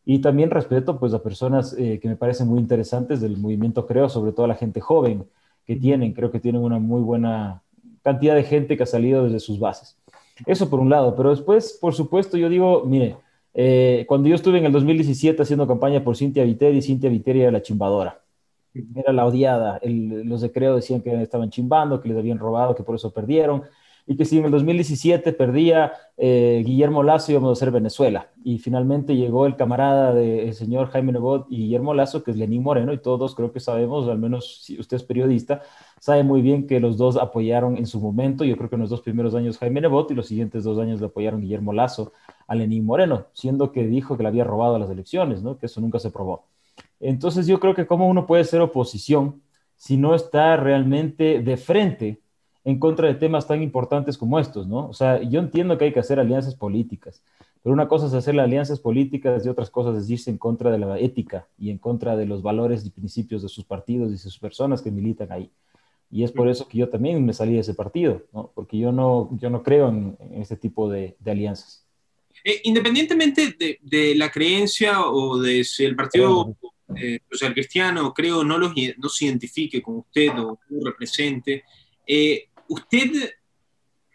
Y 0.05 0.19
también 0.19 0.49
respeto 0.49 0.99
pues 0.99 1.13
a 1.13 1.21
personas 1.21 1.75
eh, 1.77 1.99
que 1.99 2.07
me 2.07 2.15
parecen 2.15 2.47
muy 2.47 2.59
interesantes 2.59 3.21
del 3.21 3.37
movimiento 3.37 3.85
Creo, 3.85 4.09
sobre 4.09 4.31
todo 4.31 4.45
a 4.45 4.49
la 4.49 4.55
gente 4.55 4.81
joven 4.81 5.25
que 5.65 5.75
tienen, 5.75 6.13
creo 6.13 6.31
que 6.31 6.39
tienen 6.39 6.61
una 6.61 6.79
muy 6.79 7.01
buena 7.01 7.61
cantidad 8.01 8.35
de 8.35 8.43
gente 8.43 8.77
que 8.77 8.83
ha 8.83 8.87
salido 8.87 9.25
desde 9.25 9.39
sus 9.39 9.59
bases. 9.59 9.97
Eso 10.45 10.69
por 10.69 10.79
un 10.79 10.89
lado, 10.89 11.15
pero 11.15 11.29
después, 11.29 11.77
por 11.79 11.93
supuesto, 11.93 12.35
yo 12.35 12.49
digo, 12.49 12.83
mire, 12.85 13.17
eh, 13.53 14.05
cuando 14.07 14.27
yo 14.27 14.35
estuve 14.35 14.57
en 14.57 14.65
el 14.65 14.71
2017 14.71 15.41
haciendo 15.41 15.67
campaña 15.67 16.03
por 16.03 16.17
Cintia 16.17 16.43
Viteri, 16.43 16.81
Cintia 16.81 17.09
Viteri 17.09 17.41
era 17.41 17.51
la 17.51 17.61
chimbadora, 17.61 18.21
era 18.95 19.13
la 19.13 19.25
odiada. 19.25 19.79
los 19.83 20.41
de 20.41 20.51
Creo 20.51 20.75
decían 20.77 21.01
que 21.01 21.21
estaban 21.21 21.49
chimbando, 21.51 22.01
que 22.01 22.09
les 22.09 22.17
habían 22.17 22.39
robado, 22.39 22.73
que 22.75 22.83
por 22.83 22.95
eso 22.95 23.11
perdieron 23.11 23.63
y 24.05 24.17
que 24.17 24.25
si 24.25 24.37
en 24.37 24.45
el 24.45 24.51
2017 24.51 25.33
perdía 25.33 25.93
eh, 26.17 26.63
Guillermo 26.65 27.03
Lazo 27.03 27.31
íbamos 27.31 27.51
a 27.51 27.59
ser 27.59 27.71
Venezuela. 27.71 28.29
Y 28.43 28.59
finalmente 28.59 29.15
llegó 29.15 29.45
el 29.45 29.55
camarada 29.55 30.13
del 30.13 30.53
señor 30.53 30.89
Jaime 30.89 31.11
Nebot 31.11 31.47
y 31.49 31.57
Guillermo 31.57 31.93
Lazo, 31.93 32.23
que 32.23 32.31
es 32.31 32.37
Lenín 32.37 32.63
Moreno, 32.63 32.93
y 32.93 32.97
todos 32.97 33.35
creo 33.35 33.51
que 33.51 33.59
sabemos, 33.59 34.07
al 34.07 34.19
menos 34.19 34.63
si 34.63 34.79
usted 34.79 34.97
es 34.97 35.03
periodista, 35.03 35.61
sabe 35.99 36.23
muy 36.23 36.41
bien 36.41 36.67
que 36.67 36.79
los 36.79 36.97
dos 36.97 37.17
apoyaron 37.17 37.77
en 37.77 37.85
su 37.85 37.99
momento, 37.99 38.43
yo 38.43 38.57
creo 38.57 38.69
que 38.69 38.75
en 38.75 38.81
los 38.81 38.89
dos 38.89 39.01
primeros 39.01 39.35
años 39.35 39.57
Jaime 39.57 39.81
Nebot 39.81 40.11
y 40.11 40.15
los 40.15 40.27
siguientes 40.27 40.63
dos 40.63 40.79
años 40.79 40.99
le 40.99 41.07
apoyaron 41.07 41.41
Guillermo 41.41 41.73
Lazo 41.73 42.13
a 42.47 42.55
Lenín 42.55 42.85
Moreno, 42.85 43.27
siendo 43.33 43.71
que 43.71 43.85
dijo 43.85 44.17
que 44.17 44.23
le 44.23 44.29
había 44.29 44.43
robado 44.43 44.77
las 44.79 44.89
elecciones, 44.89 45.41
¿no? 45.43 45.57
que 45.57 45.67
eso 45.67 45.81
nunca 45.81 45.99
se 45.99 46.11
probó. 46.11 46.45
Entonces 46.99 47.47
yo 47.47 47.59
creo 47.59 47.73
que 47.73 47.87
cómo 47.87 48.07
uno 48.07 48.27
puede 48.27 48.43
ser 48.43 48.61
oposición 48.61 49.41
si 49.75 49.97
no 49.97 50.13
está 50.13 50.55
realmente 50.57 51.41
de 51.41 51.57
frente 51.57 52.21
en 52.63 52.79
contra 52.79 53.07
de 53.07 53.15
temas 53.15 53.47
tan 53.47 53.63
importantes 53.63 54.17
como 54.17 54.39
estos, 54.39 54.67
¿no? 54.67 54.87
O 54.87 54.93
sea, 54.93 55.21
yo 55.21 55.39
entiendo 55.39 55.77
que 55.77 55.85
hay 55.85 55.93
que 55.93 55.99
hacer 55.99 56.19
alianzas 56.19 56.55
políticas, 56.55 57.23
pero 57.63 57.73
una 57.73 57.87
cosa 57.87 58.07
es 58.07 58.13
hacer 58.13 58.39
alianzas 58.39 58.79
políticas 58.79 59.45
y 59.45 59.49
otras 59.49 59.69
cosas 59.69 59.97
es 59.97 60.09
irse 60.09 60.29
en 60.29 60.37
contra 60.37 60.71
de 60.71 60.79
la 60.79 60.99
ética 60.99 61.47
y 61.57 61.69
en 61.69 61.77
contra 61.77 62.15
de 62.15 62.25
los 62.25 62.41
valores 62.41 62.85
y 62.85 62.89
principios 62.89 63.41
de 63.41 63.49
sus 63.49 63.65
partidos 63.65 64.09
y 64.09 64.13
de 64.13 64.17
sus 64.17 64.39
personas 64.39 64.81
que 64.81 64.91
militan 64.91 65.31
ahí. 65.31 65.51
Y 66.11 66.23
es 66.23 66.31
por 66.31 66.49
eso 66.49 66.67
que 66.67 66.77
yo 66.77 66.89
también 66.89 67.25
me 67.25 67.33
salí 67.33 67.53
de 67.53 67.59
ese 67.59 67.73
partido, 67.73 68.23
¿no? 68.33 68.51
Porque 68.53 68.77
yo 68.77 68.91
no, 68.91 69.29
yo 69.39 69.49
no 69.49 69.63
creo 69.63 69.89
en, 69.89 70.17
este 70.35 70.57
tipo 70.57 70.89
de, 70.89 71.15
alianzas. 71.25 71.85
Eh, 72.43 72.61
independientemente 72.63 73.55
de, 73.81 74.15
la 74.15 74.29
creencia 74.29 75.05
o 75.05 75.39
de 75.39 75.63
si 75.63 75.85
el 75.85 75.95
partido 75.95 76.55
eh, 76.95 77.19
social 77.31 77.53
cristiano, 77.53 78.13
creo, 78.13 78.43
no, 78.43 78.57
los, 78.57 78.73
no 78.97 79.09
se 79.09 79.25
identifique 79.25 79.81
con 79.81 79.99
usted 79.99 80.29
o 80.37 80.59
lo 80.69 80.85
represente, 80.85 81.63
eh, 82.05 82.49
usted 82.71 83.31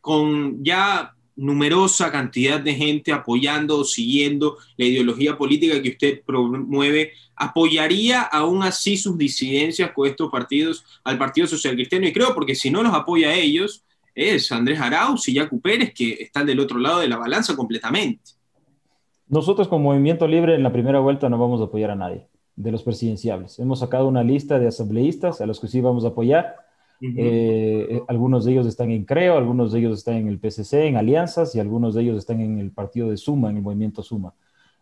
con 0.01 0.65
ya 0.65 1.13
numerosa 1.37 2.11
cantidad 2.11 2.59
de 2.59 2.75
gente 2.75 3.13
apoyando 3.13 3.81
o 3.81 3.85
siguiendo 3.85 4.57
la 4.79 4.87
ideología 4.87 5.37
política 5.37 5.83
que 5.83 5.91
usted 5.91 6.23
promueve, 6.25 7.13
¿apoyaría 7.35 8.23
aún 8.23 8.63
así 8.63 8.97
sus 8.97 9.19
disidencias 9.19 9.91
con 9.93 10.09
estos 10.09 10.31
partidos 10.31 10.85
al 11.05 11.19
Partido 11.19 11.47
Social 11.47 11.75
Cristiano? 11.75 12.07
Y 12.07 12.13
creo, 12.13 12.35
porque 12.35 12.55
si 12.55 12.71
no 12.71 12.83
los 12.83 12.95
apoya 12.95 13.29
a 13.29 13.35
ellos, 13.35 13.85
es 14.15 14.51
Andrés 14.51 14.81
Arauz 14.81 15.29
y 15.29 15.35
Yacu 15.35 15.61
Pérez, 15.61 15.93
que 15.93 16.15
están 16.15 16.47
del 16.47 16.61
otro 16.61 16.79
lado 16.79 17.01
de 17.01 17.09
la 17.09 17.19
balanza 17.19 17.55
completamente. 17.55 18.31
Nosotros 19.29 19.69
como 19.69 19.91
Movimiento 19.91 20.27
Libre 20.27 20.55
en 20.55 20.63
la 20.63 20.73
primera 20.73 21.01
vuelta 21.01 21.29
no 21.29 21.37
vamos 21.37 21.61
a 21.61 21.65
apoyar 21.65 21.91
a 21.91 21.97
nadie 21.97 22.27
de 22.55 22.73
los 22.73 22.83
presidenciables. 22.83 23.59
Hemos 23.59 23.81
sacado 23.81 24.09
una 24.09 24.23
lista 24.23 24.59
de 24.59 24.69
asambleístas 24.69 25.43
a 25.43 25.47
los 25.47 25.61
que 25.61 25.69
sí 25.69 25.83
vamos 25.83 26.07
a 26.07 26.09
apoyar 26.09 26.66
eh, 27.01 27.87
eh, 27.91 28.03
algunos 28.09 28.45
de 28.45 28.53
ellos 28.53 28.67
están 28.67 28.91
en 28.91 29.05
Creo, 29.05 29.37
algunos 29.37 29.73
de 29.73 29.81
ellos 29.81 29.99
están 29.99 30.17
en 30.17 30.29
el 30.29 30.39
PCC, 30.39 30.87
en 30.87 30.97
alianzas, 30.97 31.55
y 31.55 31.61
algunos 31.61 31.95
de 31.95 32.03
ellos 32.03 32.19
están 32.19 32.41
en 32.41 32.59
el 32.59 32.71
partido 32.71 33.11
de 33.11 33.17
Suma, 33.17 33.51
en 33.51 33.57
el 33.57 33.63
movimiento 33.63 34.03
Suma. 34.03 34.35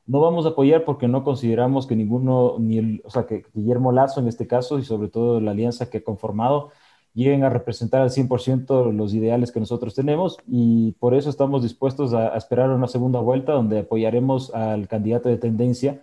No 0.07 0.21
vamos 0.21 0.45
a 0.47 0.51
apoyar 0.51 0.85
porque 0.85 1.09
no 1.09 1.25
consideramos 1.25 1.87
que 1.87 1.97
ninguno, 1.97 2.57
ni 2.59 2.79
el, 2.79 3.03
o 3.05 3.11
sea, 3.11 3.27
que 3.27 3.45
Guillermo 3.55 3.91
Lazo 3.93 4.21
en 4.21 4.29
este 4.29 4.47
caso, 4.47 4.79
y 4.79 4.85
sobre 4.85 5.09
todo 5.09 5.41
la 5.41 5.53
alianza 5.53 5.89
que 5.89 5.99
ha 5.99 6.05
conformado, 6.05 6.71
lleguen 7.15 7.45
a 7.45 7.49
representar 7.49 8.03
al 8.03 8.11
100% 8.11 8.93
los 8.93 9.15
ideales 9.15 9.53
que 9.53 9.61
nosotros 9.61 9.95
tenemos 9.95 10.37
y 10.49 10.93
por 10.99 11.15
eso 11.15 11.31
estamos 11.31 11.63
dispuestos 11.63 12.13
a 12.13 12.37
esperar 12.37 12.71
una 12.71 12.89
segunda 12.89 13.21
vuelta 13.21 13.53
donde 13.53 13.81
apoyaremos 13.81 14.53
al 14.53 14.89
candidato 14.89 15.29
de 15.29 15.39
tendencia 15.39 16.03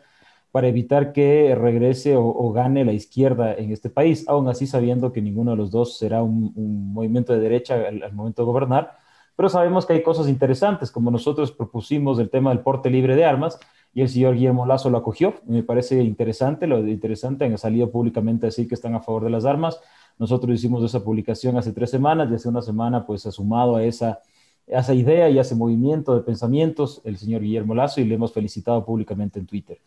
para 0.51 0.67
evitar 0.67 1.13
que 1.13 1.55
regrese 1.55 2.15
o, 2.17 2.51
gane 2.51 2.84
la 2.84 2.91
izquierda 2.91 3.53
en 3.53 3.72
este 3.72 3.89
país, 3.89 4.27
aún 4.27 4.50
así 4.50 4.67
sabiendo 4.67 5.13
que 5.13 5.22
ninguno 5.22 5.51
de 5.51 5.58
los 5.58 5.72
dos 5.72 5.98
será 5.98 6.22
un, 6.24 6.53
movimiento 6.93 7.34
de 7.34 7.39
derecha 7.39 7.75
al, 7.88 8.13
momento 8.13 8.41
de 8.41 8.46
gobernar, 8.46 8.98
pero 9.36 9.48
sabemos 9.48 9.86
que 9.86 9.93
hay 9.93 10.03
cosas 10.03 10.27
interesantes, 10.27 10.91
como 10.91 11.10
nosotros 11.10 11.51
propusimos 11.53 12.20
el 12.20 12.29
tema 12.29 12.50
del 12.50 12.60
porte 12.60 12.89
libre 12.89 13.15
de 13.15 13.25
armas, 13.25 13.60
y 13.93 14.01
el 14.01 14.10
señor 14.10 14.36
Guillermo 14.36 14.65
Lazo 14.65 14.89
lo 14.89 14.98
acogió, 14.98 15.36
me 15.46 15.63
parece 15.63 16.01
interesante, 16.03 16.67
lo 16.67 16.79
interesante, 16.88 17.46
han 17.46 17.58
salido 17.58 17.89
públicamente 17.89 18.46
a 18.46 18.50
decir 18.50 18.67
que 18.67 18.75
están 18.75 18.93
a 18.96 19.01
favor 19.01 19.24
de 19.24 19.29
las 19.29 19.46
armas, 19.46 19.79
nosotros 20.20 20.53
hicimos 20.53 20.84
esa 20.84 21.03
publicación 21.03 21.58
hace 21.58 21.72
tres 21.72 21.89
semanas, 21.89 22.29
y 22.29 22.36
hace 22.36 22.50
una 22.50 22.62
semana 22.62 23.05
pues 23.05 23.25
ha 23.25 23.31
sumado 23.31 23.77
a 23.77 23.84
esa, 23.86 24.20
a 24.72 24.79
esa 24.79 24.93
idea 24.93 25.29
y 25.29 25.38
a 25.38 25.41
ese 25.41 25.55
movimiento 25.55 26.13
de 26.13 26.22
pensamientos 26.22 27.01
el 27.05 27.17
señor 27.17 27.41
Guillermo 27.41 27.74
Lazo 27.74 28.01
y 28.01 28.05
le 28.05 28.15
hemos 28.15 28.34
felicitado 28.34 28.86
públicamente 28.86 29.39
en 29.39 29.46
Twitter. 29.46 29.79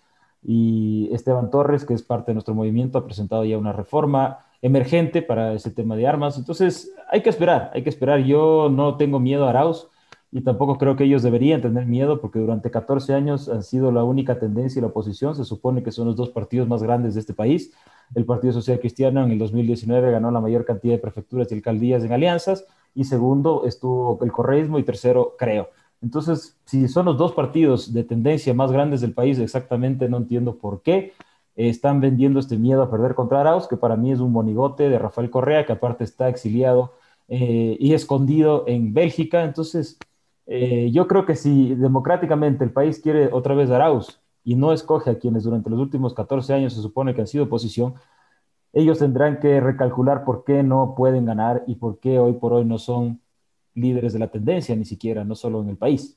Y 0.44 1.08
Esteban 1.12 1.50
Torres, 1.50 1.84
que 1.84 1.94
es 1.94 2.02
parte 2.02 2.30
de 2.30 2.34
nuestro 2.34 2.54
movimiento, 2.54 2.98
ha 2.98 3.06
presentado 3.06 3.44
ya 3.44 3.56
una 3.56 3.72
reforma 3.72 4.40
emergente 4.60 5.22
para 5.22 5.54
ese 5.54 5.70
tema 5.70 5.96
de 5.96 6.06
armas. 6.06 6.38
Entonces, 6.38 6.94
hay 7.10 7.22
que 7.22 7.30
esperar, 7.30 7.70
hay 7.74 7.82
que 7.82 7.90
esperar. 7.90 8.20
Yo 8.20 8.68
no 8.70 8.96
tengo 8.96 9.20
miedo 9.20 9.46
a 9.46 9.50
Arauz 9.50 9.88
y 10.30 10.40
tampoco 10.42 10.78
creo 10.78 10.96
que 10.96 11.04
ellos 11.04 11.22
deberían 11.22 11.62
tener 11.62 11.86
miedo 11.86 12.20
porque 12.20 12.38
durante 12.38 12.70
14 12.70 13.14
años 13.14 13.48
han 13.48 13.62
sido 13.62 13.92
la 13.92 14.04
única 14.04 14.38
tendencia 14.38 14.80
y 14.80 14.82
la 14.82 14.88
oposición. 14.88 15.34
Se 15.34 15.44
supone 15.44 15.82
que 15.82 15.92
son 15.92 16.06
los 16.06 16.16
dos 16.16 16.30
partidos 16.30 16.68
más 16.68 16.82
grandes 16.82 17.14
de 17.14 17.20
este 17.20 17.34
país. 17.34 17.72
El 18.14 18.24
Partido 18.24 18.52
Social 18.52 18.80
Cristiano 18.80 19.22
en 19.22 19.30
el 19.30 19.38
2019 19.38 20.10
ganó 20.10 20.30
la 20.30 20.40
mayor 20.40 20.64
cantidad 20.64 20.94
de 20.94 20.98
prefecturas 20.98 21.50
y 21.50 21.54
alcaldías 21.54 22.04
en 22.04 22.12
alianzas 22.12 22.66
y 22.94 23.04
segundo 23.04 23.64
estuvo 23.66 24.18
el 24.22 24.32
correísmo 24.32 24.78
y 24.78 24.82
tercero 24.82 25.34
creo. 25.38 25.68
Entonces, 26.04 26.54
si 26.66 26.86
son 26.86 27.06
los 27.06 27.16
dos 27.16 27.32
partidos 27.32 27.94
de 27.94 28.04
tendencia 28.04 28.52
más 28.52 28.70
grandes 28.70 29.00
del 29.00 29.14
país, 29.14 29.38
exactamente 29.38 30.06
no 30.06 30.18
entiendo 30.18 30.58
por 30.58 30.82
qué 30.82 31.14
están 31.56 32.02
vendiendo 32.02 32.40
este 32.40 32.58
miedo 32.58 32.82
a 32.82 32.90
perder 32.90 33.14
contra 33.14 33.40
Arauz, 33.40 33.66
que 33.66 33.78
para 33.78 33.96
mí 33.96 34.12
es 34.12 34.20
un 34.20 34.30
monigote 34.30 34.90
de 34.90 34.98
Rafael 34.98 35.30
Correa, 35.30 35.64
que 35.64 35.72
aparte 35.72 36.04
está 36.04 36.28
exiliado 36.28 36.92
eh, 37.28 37.78
y 37.80 37.94
escondido 37.94 38.64
en 38.66 38.92
Bélgica. 38.92 39.44
Entonces, 39.44 39.98
eh, 40.46 40.90
yo 40.92 41.08
creo 41.08 41.24
que 41.24 41.36
si 41.36 41.74
democráticamente 41.74 42.64
el 42.64 42.72
país 42.72 43.00
quiere 43.00 43.30
otra 43.32 43.54
vez 43.54 43.70
Arauz 43.70 44.20
y 44.44 44.56
no 44.56 44.74
escoge 44.74 45.10
a 45.10 45.18
quienes 45.18 45.44
durante 45.44 45.70
los 45.70 45.80
últimos 45.80 46.12
14 46.12 46.52
años 46.52 46.74
se 46.74 46.82
supone 46.82 47.14
que 47.14 47.22
han 47.22 47.26
sido 47.26 47.44
oposición, 47.44 47.94
ellos 48.74 48.98
tendrán 48.98 49.40
que 49.40 49.58
recalcular 49.58 50.24
por 50.26 50.44
qué 50.44 50.62
no 50.62 50.94
pueden 50.94 51.24
ganar 51.24 51.64
y 51.66 51.76
por 51.76 51.98
qué 51.98 52.18
hoy 52.18 52.34
por 52.34 52.52
hoy 52.52 52.66
no 52.66 52.76
son 52.76 53.22
líderes 53.74 54.12
de 54.12 54.18
la 54.18 54.30
tendencia, 54.30 54.74
ni 54.76 54.84
siquiera, 54.84 55.24
no 55.24 55.34
solo 55.34 55.62
en 55.62 55.70
el 55.70 55.76
país. 55.76 56.16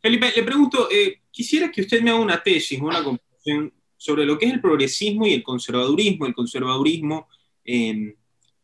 Felipe, 0.00 0.32
le 0.34 0.42
pregunto, 0.42 0.88
eh, 0.90 1.20
quisiera 1.30 1.70
que 1.70 1.82
usted 1.82 2.02
me 2.02 2.10
haga 2.10 2.20
una 2.20 2.42
tesis, 2.42 2.80
una 2.80 3.02
comparación 3.02 3.72
sobre 3.96 4.24
lo 4.24 4.38
que 4.38 4.46
es 4.46 4.52
el 4.52 4.60
progresismo 4.60 5.26
y 5.26 5.34
el 5.34 5.42
conservadurismo. 5.42 6.26
El 6.26 6.34
conservadurismo 6.34 7.28
em, 7.64 8.14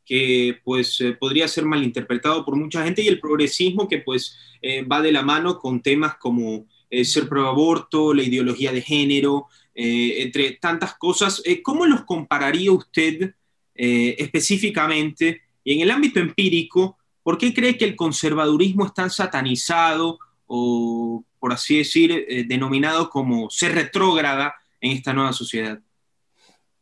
que 0.05 0.59
pues 0.65 1.01
eh, 1.01 1.13
podría 1.13 1.49
ser 1.49 1.65
malinterpretado 1.65 2.45
por 2.45 2.57
mucha 2.57 2.85
gente 2.85 3.03
y 3.03 3.09
el 3.09 3.21
progresismo 3.21 3.89
que 3.89 3.99
pues 3.99 4.39
eh, 4.63 4.83
va 4.83 5.03
de 5.03 5.13
la 5.13 5.23
mano 5.23 5.59
con 5.59 5.83
temas 5.83 6.17
como 6.17 6.67
ser 7.03 7.29
pro 7.29 7.49
aborto, 7.49 8.15
la 8.15 8.23
ideología 8.23 8.71
de 8.71 8.81
género, 8.81 9.49
entre 9.75 10.53
tantas 10.53 10.95
cosas. 10.95 11.43
¿Cómo 11.63 11.85
los 11.85 12.05
compararía 12.05 12.71
usted 12.71 13.35
específicamente? 13.75 15.43
Y 15.65 15.75
en 15.75 15.81
el 15.81 15.91
ámbito 15.91 16.21
empírico, 16.21 16.97
¿Por 17.27 17.39
qué 17.39 17.53
cree 17.53 17.77
que 17.77 17.85
el 17.85 17.97
conservadurismo 17.97 18.87
es 18.87 18.95
tan 18.95 19.11
satanizado 19.11 20.17
o, 20.47 21.25
por 21.41 21.53
así 21.53 21.79
decir, 21.79 22.13
eh, 22.13 22.45
denominado 22.47 23.11
como 23.11 23.51
ser 23.51 23.75
retrógrada 23.75 24.55
en 24.81 24.93
esta 24.93 25.13
nueva 25.13 25.33
sociedad? 25.33 25.81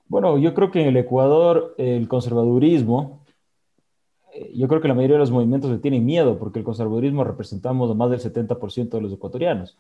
Bueno, 0.07 0.37
yo 0.37 0.53
creo 0.53 0.71
que 0.71 0.83
en 0.83 0.89
el 0.89 0.99
Ecuador 0.99 1.75
el 1.79 2.09
conservadurismo, 2.09 3.25
eh, 4.35 4.53
yo 4.55 4.69
creo 4.69 4.83
que 4.83 4.89
la 4.89 4.93
mayoría 4.93 5.15
de 5.15 5.21
los 5.21 5.31
movimientos 5.31 5.71
le 5.71 5.79
tienen 5.79 6.05
miedo 6.05 6.39
porque 6.39 6.59
el 6.59 6.65
conservadurismo 6.67 7.25
representamos 7.25 7.97
más 7.97 8.11
del 8.11 8.21
70% 8.21 8.91
de 8.91 9.01
los 9.01 9.15
ecuatorianos. 9.15 9.79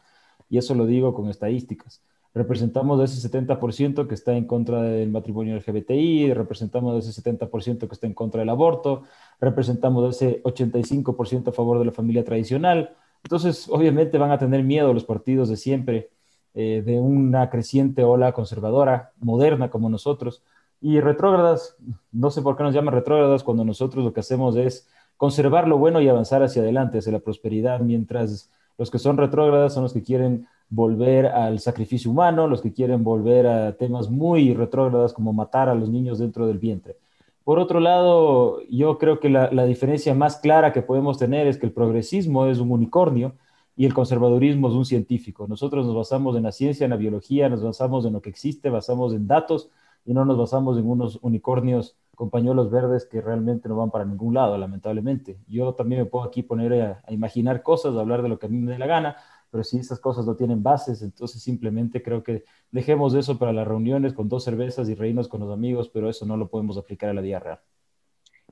Y 0.48 0.56
eso 0.56 0.74
lo 0.74 0.86
digo 0.86 1.12
con 1.12 1.28
estadísticas 1.28 2.00
representamos 2.34 2.98
de 2.98 3.04
ese 3.04 3.28
70% 3.28 4.08
que 4.08 4.14
está 4.14 4.36
en 4.36 4.46
contra 4.46 4.82
del 4.82 5.10
matrimonio 5.10 5.56
LGBTI, 5.56 6.34
representamos 6.34 6.92
de 6.94 7.10
ese 7.10 7.22
70% 7.22 7.86
que 7.86 7.94
está 7.94 8.06
en 8.08 8.14
contra 8.14 8.40
del 8.40 8.48
aborto, 8.48 9.04
representamos 9.40 10.02
de 10.02 10.10
ese 10.10 10.42
85% 10.42 11.48
a 11.48 11.52
favor 11.52 11.78
de 11.78 11.84
la 11.84 11.92
familia 11.92 12.24
tradicional. 12.24 12.96
Entonces, 13.22 13.68
obviamente 13.68 14.18
van 14.18 14.32
a 14.32 14.38
tener 14.38 14.64
miedo 14.64 14.92
los 14.92 15.04
partidos 15.04 15.48
de 15.48 15.56
siempre 15.56 16.10
eh, 16.54 16.82
de 16.84 16.98
una 16.98 17.50
creciente 17.50 18.02
ola 18.02 18.32
conservadora, 18.32 19.12
moderna 19.20 19.70
como 19.70 19.88
nosotros. 19.88 20.42
Y 20.80 21.00
retrógradas, 21.00 21.76
no 22.10 22.30
sé 22.30 22.42
por 22.42 22.56
qué 22.56 22.64
nos 22.64 22.74
llaman 22.74 22.94
retrógradas 22.94 23.44
cuando 23.44 23.64
nosotros 23.64 24.04
lo 24.04 24.12
que 24.12 24.20
hacemos 24.20 24.56
es 24.56 24.88
conservar 25.16 25.68
lo 25.68 25.78
bueno 25.78 26.00
y 26.00 26.08
avanzar 26.08 26.42
hacia 26.42 26.62
adelante, 26.62 26.98
hacia 26.98 27.12
la 27.12 27.20
prosperidad, 27.20 27.80
mientras 27.80 28.50
los 28.76 28.90
que 28.90 28.98
son 28.98 29.16
retrógradas 29.16 29.72
son 29.72 29.84
los 29.84 29.92
que 29.92 30.02
quieren 30.02 30.48
volver 30.68 31.26
al 31.26 31.60
sacrificio 31.60 32.10
humano, 32.10 32.46
los 32.48 32.62
que 32.62 32.72
quieren 32.72 33.04
volver 33.04 33.46
a 33.46 33.76
temas 33.76 34.10
muy 34.10 34.54
retrógradas 34.54 35.12
como 35.12 35.32
matar 35.32 35.68
a 35.68 35.74
los 35.74 35.90
niños 35.90 36.18
dentro 36.18 36.46
del 36.46 36.58
vientre. 36.58 36.96
Por 37.44 37.58
otro 37.58 37.78
lado, 37.78 38.62
yo 38.70 38.96
creo 38.98 39.20
que 39.20 39.28
la, 39.28 39.66
diferencia 39.66 40.14
más 40.14 40.38
clara 40.38 40.72
que 40.72 40.80
podemos 40.80 41.18
tener 41.18 41.46
es 41.46 41.58
que 41.58 41.66
el 41.66 41.72
progresismo 41.72 42.46
es 42.46 42.58
un 42.58 42.70
unicornio 42.70 43.36
y 43.76 43.84
el 43.84 43.92
conservadurismo 43.92 44.68
es 44.68 44.74
un 44.74 44.86
científico. 44.86 45.46
Nosotros 45.46 45.84
nos 45.84 45.94
basamos 45.94 46.36
en 46.36 46.44
la 46.44 46.52
ciencia, 46.52 46.84
en 46.84 46.90
la 46.90 46.96
biología, 46.96 47.50
nos 47.50 47.62
basamos 47.62 48.06
en 48.06 48.14
lo 48.14 48.22
que 48.22 48.30
existe, 48.30 48.70
basamos 48.70 49.12
en 49.12 49.26
datos 49.26 49.68
y 50.06 50.14
no 50.14 50.24
nos 50.24 50.38
basamos 50.38 50.78
en 50.78 50.88
unos 50.88 51.18
unicornios 51.20 51.96
con 52.14 52.30
pañuelos 52.30 52.70
verdes 52.70 53.04
que 53.04 53.20
realmente 53.20 53.68
no 53.68 53.76
van 53.76 53.90
para 53.90 54.06
ningún 54.06 54.32
lado, 54.32 54.56
lamentablemente. 54.56 55.38
Yo 55.46 55.74
también 55.74 56.02
me 56.02 56.06
puedo 56.06 56.24
aquí 56.24 56.42
poner 56.42 56.80
a, 56.82 57.02
a 57.06 57.12
imaginar 57.12 57.62
cosas, 57.62 57.94
a 57.94 58.00
hablar 58.00 58.22
de 58.22 58.30
lo 58.30 58.38
que 58.38 58.46
a 58.46 58.48
mí 58.48 58.58
me 58.58 58.72
dé 58.72 58.78
la 58.78 58.86
gana, 58.86 59.16
pero 59.54 59.62
si 59.62 59.78
esas 59.78 60.00
cosas 60.00 60.26
no 60.26 60.34
tienen 60.34 60.64
bases, 60.64 61.00
entonces 61.00 61.40
simplemente 61.40 62.02
creo 62.02 62.24
que 62.24 62.42
dejemos 62.72 63.14
eso 63.14 63.38
para 63.38 63.52
las 63.52 63.68
reuniones 63.68 64.12
con 64.12 64.28
dos 64.28 64.42
cervezas 64.42 64.88
y 64.88 64.96
reírnos 64.96 65.28
con 65.28 65.42
los 65.42 65.52
amigos, 65.52 65.88
pero 65.94 66.10
eso 66.10 66.26
no 66.26 66.36
lo 66.36 66.50
podemos 66.50 66.76
aplicar 66.76 67.10
a 67.10 67.14
la 67.14 67.20
vida 67.20 67.38
real. 67.38 67.60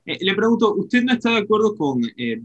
Eh, 0.05 0.17
le 0.21 0.33
pregunto, 0.33 0.73
¿usted 0.75 1.03
no 1.03 1.11
está 1.11 1.31
de 1.31 1.39
acuerdo 1.39 1.75
con, 1.75 2.01
eh, 2.15 2.41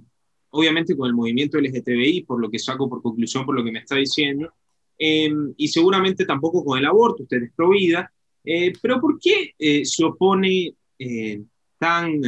obviamente, 0.50 0.96
con 0.96 1.06
el 1.06 1.14
movimiento 1.14 1.56
LGTBI, 1.56 2.24
por 2.24 2.40
lo 2.40 2.50
que 2.50 2.58
saco 2.58 2.88
por 2.88 3.00
conclusión, 3.00 3.46
por 3.46 3.54
lo 3.54 3.62
que 3.62 3.70
me 3.70 3.78
está 3.78 3.94
diciendo, 3.94 4.52
em, 4.98 5.54
y 5.56 5.68
seguramente 5.68 6.24
tampoco 6.24 6.64
con 6.64 6.80
el 6.80 6.86
aborto, 6.86 7.22
usted 7.22 7.40
es 7.40 7.52
pro 7.52 7.70
vida, 7.70 8.12
eh, 8.42 8.72
pero 8.82 9.00
¿por 9.00 9.20
qué 9.20 9.54
se 9.84 10.04
opone 10.04 10.74
tan, 11.78 12.20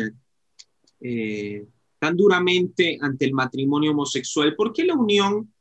tan 1.99 2.17
duramente 2.17 2.99
ante 3.01 3.25
el 3.25 3.33
matrimonio 3.33 3.91
homosexual? 3.91 4.55
¿Por 4.55 4.73
qué 4.73 4.85
la 4.85 4.95
unión 4.95 5.53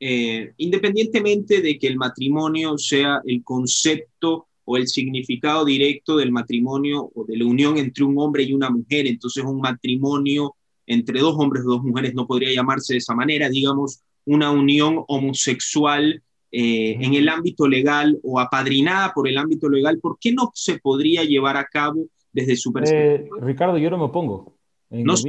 eh, 0.00 0.52
independientemente 0.56 1.60
de 1.60 1.78
que 1.78 1.86
el 1.86 1.96
matrimonio 1.96 2.76
sea 2.78 3.20
el 3.24 3.42
concepto 3.42 4.46
o 4.64 4.76
el 4.76 4.88
significado 4.88 5.64
directo 5.64 6.16
del 6.16 6.32
matrimonio 6.32 7.10
o 7.14 7.24
de 7.24 7.36
la 7.36 7.44
unión 7.44 7.78
entre 7.78 8.04
un 8.04 8.18
hombre 8.18 8.44
y 8.44 8.52
una 8.52 8.70
mujer, 8.70 9.06
entonces 9.06 9.44
un 9.44 9.60
matrimonio 9.60 10.54
entre 10.86 11.20
dos 11.20 11.34
hombres 11.38 11.64
o 11.64 11.70
dos 11.70 11.82
mujeres 11.82 12.14
no 12.14 12.26
podría 12.26 12.52
llamarse 12.52 12.94
de 12.94 12.98
esa 12.98 13.14
manera, 13.14 13.48
digamos, 13.48 14.00
una 14.26 14.50
unión 14.50 15.04
homosexual 15.08 16.22
eh, 16.56 16.96
en 17.00 17.14
el 17.14 17.28
ámbito 17.28 17.66
legal 17.66 18.18
o 18.22 18.38
apadrinada 18.38 19.12
por 19.12 19.26
el 19.28 19.38
ámbito 19.38 19.68
legal, 19.68 19.98
¿por 19.98 20.18
qué 20.20 20.32
no 20.32 20.50
se 20.54 20.78
podría 20.78 21.24
llevar 21.24 21.56
a 21.56 21.64
cabo 21.64 22.06
desde 22.32 22.56
su 22.56 22.72
perspectiva? 22.72 23.38
Eh, 23.38 23.44
Ricardo, 23.44 23.76
yo 23.76 23.90
no 23.90 23.98
me 23.98 24.04
opongo. 24.04 24.54
No 24.90 25.16
se 25.16 25.28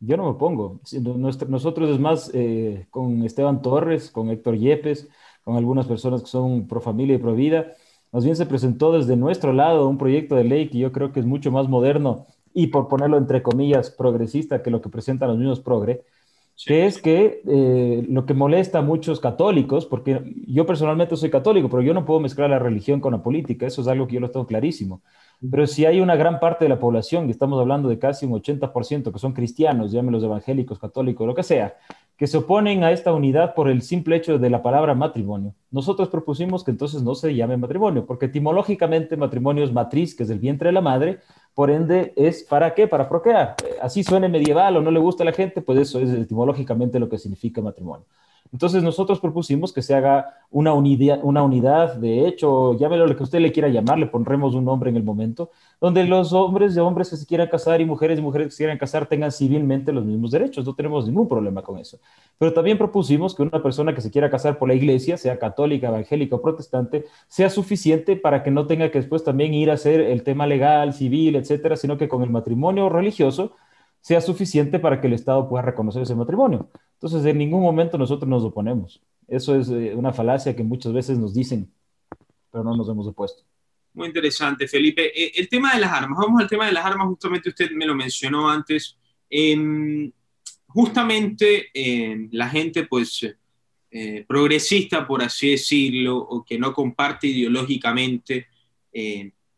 yo 0.00 0.16
no 0.16 0.32
me 0.32 0.38
pongo. 0.38 0.80
Nosotros 1.48 1.90
es 1.90 1.98
más 1.98 2.30
eh, 2.34 2.86
con 2.90 3.24
Esteban 3.24 3.62
Torres, 3.62 4.10
con 4.10 4.30
Héctor 4.30 4.56
Yepes, 4.56 5.08
con 5.44 5.56
algunas 5.56 5.86
personas 5.86 6.22
que 6.22 6.28
son 6.28 6.66
pro 6.68 6.80
familia 6.80 7.16
y 7.16 7.18
pro 7.18 7.34
vida. 7.34 7.74
Más 8.12 8.24
bien 8.24 8.36
se 8.36 8.46
presentó 8.46 8.92
desde 8.92 9.16
nuestro 9.16 9.52
lado 9.52 9.88
un 9.88 9.98
proyecto 9.98 10.36
de 10.36 10.44
ley 10.44 10.68
que 10.68 10.78
yo 10.78 10.92
creo 10.92 11.12
que 11.12 11.20
es 11.20 11.26
mucho 11.26 11.50
más 11.50 11.68
moderno 11.68 12.26
y 12.54 12.68
por 12.68 12.88
ponerlo 12.88 13.18
entre 13.18 13.42
comillas 13.42 13.90
progresista 13.90 14.62
que 14.62 14.70
lo 14.70 14.80
que 14.80 14.88
presentan 14.88 15.28
los 15.28 15.38
mismos 15.38 15.60
progre, 15.60 16.04
que 16.66 16.86
es 16.86 17.00
que 17.00 17.42
eh, 17.46 18.04
lo 18.08 18.26
que 18.26 18.34
molesta 18.34 18.80
a 18.80 18.82
muchos 18.82 19.20
católicos, 19.20 19.86
porque 19.86 20.20
yo 20.46 20.66
personalmente 20.66 21.16
soy 21.16 21.30
católico, 21.30 21.68
pero 21.68 21.82
yo 21.82 21.94
no 21.94 22.04
puedo 22.04 22.20
mezclar 22.20 22.50
la 22.50 22.58
religión 22.58 23.00
con 23.00 23.12
la 23.12 23.22
política, 23.22 23.66
eso 23.66 23.82
es 23.82 23.88
algo 23.88 24.06
que 24.06 24.14
yo 24.14 24.20
lo 24.20 24.30
tengo 24.30 24.46
clarísimo. 24.46 25.02
Pero 25.50 25.68
si 25.68 25.86
hay 25.86 26.00
una 26.00 26.16
gran 26.16 26.40
parte 26.40 26.64
de 26.64 26.68
la 26.68 26.80
población, 26.80 27.28
y 27.28 27.30
estamos 27.30 27.60
hablando 27.60 27.88
de 27.88 27.98
casi 27.98 28.26
un 28.26 28.32
80% 28.32 29.12
que 29.12 29.18
son 29.20 29.32
cristianos, 29.32 29.92
llámenlos 29.92 30.24
evangélicos, 30.24 30.80
católicos, 30.80 31.26
lo 31.26 31.34
que 31.34 31.44
sea, 31.44 31.76
que 32.16 32.26
se 32.26 32.38
oponen 32.38 32.82
a 32.82 32.90
esta 32.90 33.12
unidad 33.12 33.54
por 33.54 33.70
el 33.70 33.80
simple 33.80 34.16
hecho 34.16 34.38
de 34.38 34.50
la 34.50 34.60
palabra 34.60 34.96
matrimonio. 34.96 35.54
Nosotros 35.70 36.08
propusimos 36.08 36.64
que 36.64 36.72
entonces 36.72 37.04
no 37.04 37.14
se 37.14 37.32
llame 37.36 37.56
matrimonio, 37.56 38.04
porque 38.04 38.26
etimológicamente 38.26 39.16
matrimonio 39.16 39.62
es 39.62 39.72
matriz, 39.72 40.16
que 40.16 40.24
es 40.24 40.30
el 40.30 40.40
vientre 40.40 40.70
de 40.70 40.72
la 40.72 40.80
madre, 40.80 41.20
por 41.58 41.72
ende 41.72 42.12
es 42.14 42.44
para 42.44 42.72
qué, 42.72 42.86
para 42.86 43.08
procrear. 43.08 43.56
Así 43.82 44.04
suene 44.04 44.28
medieval 44.28 44.76
o 44.76 44.80
no 44.80 44.92
le 44.92 45.00
gusta 45.00 45.24
a 45.24 45.26
la 45.26 45.32
gente, 45.32 45.60
pues 45.60 45.76
eso 45.80 45.98
es 45.98 46.08
etimológicamente 46.10 47.00
lo 47.00 47.08
que 47.08 47.18
significa 47.18 47.60
matrimonio. 47.60 48.06
Entonces 48.52 48.82
nosotros 48.82 49.20
propusimos 49.20 49.72
que 49.72 49.82
se 49.82 49.94
haga 49.94 50.34
una 50.50 50.72
unidad, 50.72 51.20
una 51.22 51.42
unidad, 51.42 51.96
de 51.96 52.26
hecho, 52.26 52.76
llámelo 52.78 53.06
lo 53.06 53.16
que 53.16 53.22
usted 53.22 53.40
le 53.40 53.52
quiera 53.52 53.68
llamar, 53.68 53.98
le 53.98 54.06
pondremos 54.06 54.54
un 54.54 54.64
nombre 54.64 54.88
en 54.90 54.96
el 54.96 55.02
momento, 55.02 55.50
donde 55.80 56.04
los 56.04 56.32
hombres 56.32 56.74
de 56.74 56.80
hombres 56.80 57.10
que 57.10 57.16
se 57.16 57.26
quieran 57.26 57.48
casar 57.48 57.80
y 57.80 57.84
mujeres 57.84 58.16
de 58.16 58.22
mujeres 58.22 58.48
que 58.48 58.52
se 58.52 58.56
quieran 58.58 58.78
casar 58.78 59.06
tengan 59.06 59.30
civilmente 59.30 59.92
los 59.92 60.04
mismos 60.04 60.30
derechos, 60.30 60.64
no 60.64 60.74
tenemos 60.74 61.06
ningún 61.06 61.28
problema 61.28 61.62
con 61.62 61.78
eso. 61.78 61.98
Pero 62.38 62.52
también 62.52 62.78
propusimos 62.78 63.34
que 63.34 63.42
una 63.42 63.62
persona 63.62 63.94
que 63.94 64.00
se 64.00 64.10
quiera 64.10 64.30
casar 64.30 64.58
por 64.58 64.68
la 64.68 64.74
iglesia, 64.74 65.16
sea 65.16 65.38
católica, 65.38 65.88
evangélica 65.88 66.36
o 66.36 66.42
protestante, 66.42 67.04
sea 67.26 67.50
suficiente 67.50 68.16
para 68.16 68.42
que 68.42 68.50
no 68.50 68.66
tenga 68.66 68.90
que 68.90 68.98
después 68.98 69.22
también 69.24 69.52
ir 69.54 69.70
a 69.70 69.74
hacer 69.74 70.00
el 70.00 70.22
tema 70.22 70.46
legal, 70.46 70.94
civil, 70.94 71.36
etcétera, 71.36 71.76
sino 71.76 71.98
que 71.98 72.08
con 72.08 72.22
el 72.22 72.30
matrimonio 72.30 72.88
religioso 72.88 73.52
sea 74.00 74.20
suficiente 74.20 74.78
para 74.78 75.00
que 75.00 75.06
el 75.06 75.12
Estado 75.12 75.48
pueda 75.48 75.62
reconocer 75.62 76.02
ese 76.02 76.14
matrimonio. 76.14 76.70
Entonces, 76.94 77.24
en 77.24 77.38
ningún 77.38 77.62
momento 77.62 77.98
nosotros 77.98 78.28
nos 78.28 78.42
oponemos. 78.42 79.00
Eso 79.28 79.54
es 79.54 79.68
eh, 79.68 79.94
una 79.94 80.12
falacia 80.12 80.56
que 80.56 80.64
muchas 80.64 80.92
veces 80.92 81.18
nos 81.18 81.34
dicen, 81.34 81.70
pero 82.50 82.64
no 82.64 82.74
nos 82.76 82.88
hemos 82.88 83.06
opuesto. 83.06 83.44
Muy 83.92 84.08
interesante, 84.08 84.66
Felipe. 84.66 85.06
Eh, 85.06 85.32
el 85.36 85.48
tema 85.48 85.74
de 85.74 85.80
las 85.80 85.92
armas, 85.92 86.18
vamos 86.18 86.40
al 86.40 86.48
tema 86.48 86.66
de 86.66 86.72
las 86.72 86.84
armas, 86.84 87.06
justamente 87.08 87.50
usted 87.50 87.70
me 87.72 87.86
lo 87.86 87.94
mencionó 87.94 88.48
antes. 88.48 88.96
Em, 89.28 90.10
justamente 90.66 91.68
em, 91.74 92.28
la 92.32 92.48
gente, 92.48 92.86
pues, 92.86 93.26
eh, 93.90 94.24
progresista, 94.26 95.06
por 95.06 95.22
así 95.22 95.50
decirlo, 95.50 96.16
o 96.16 96.44
que 96.44 96.58
no 96.58 96.72
comparte 96.72 97.26
ideológicamente 97.26 98.46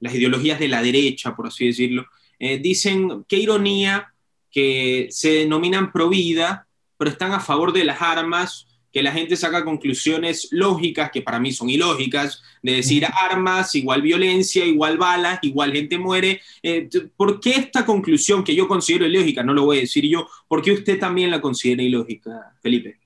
las 0.00 0.14
ideologías 0.14 0.58
de 0.58 0.68
la 0.68 0.82
derecha, 0.82 1.34
por 1.34 1.46
así 1.46 1.68
decirlo, 1.68 2.04
dicen 2.38 3.24
qué 3.26 3.36
ironía 3.36 4.12
que 4.50 5.08
se 5.10 5.30
denominan 5.30 5.92
pro 5.92 6.08
vida 6.08 6.66
pero 7.00 7.12
están 7.12 7.32
a 7.32 7.40
favor 7.40 7.72
de 7.72 7.82
las 7.82 8.02
armas, 8.02 8.66
que 8.92 9.02
la 9.02 9.10
gente 9.10 9.34
saca 9.34 9.64
conclusiones 9.64 10.48
lógicas, 10.50 11.10
que 11.10 11.22
para 11.22 11.40
mí 11.40 11.50
son 11.50 11.70
ilógicas, 11.70 12.42
de 12.62 12.72
decir 12.72 13.06
armas, 13.30 13.74
igual 13.74 14.02
violencia, 14.02 14.66
igual 14.66 14.98
balas, 14.98 15.38
igual 15.40 15.72
gente 15.72 15.96
muere. 15.96 16.42
Eh, 16.62 16.90
¿Por 17.16 17.40
qué 17.40 17.52
esta 17.52 17.86
conclusión 17.86 18.44
que 18.44 18.54
yo 18.54 18.68
considero 18.68 19.06
ilógica? 19.06 19.42
No 19.42 19.54
lo 19.54 19.64
voy 19.64 19.78
a 19.78 19.80
decir 19.80 20.04
yo. 20.06 20.28
¿Por 20.46 20.60
qué 20.60 20.72
usted 20.72 20.98
también 20.98 21.30
la 21.30 21.40
considera 21.40 21.82
ilógica, 21.82 22.54
Felipe? 22.60 22.98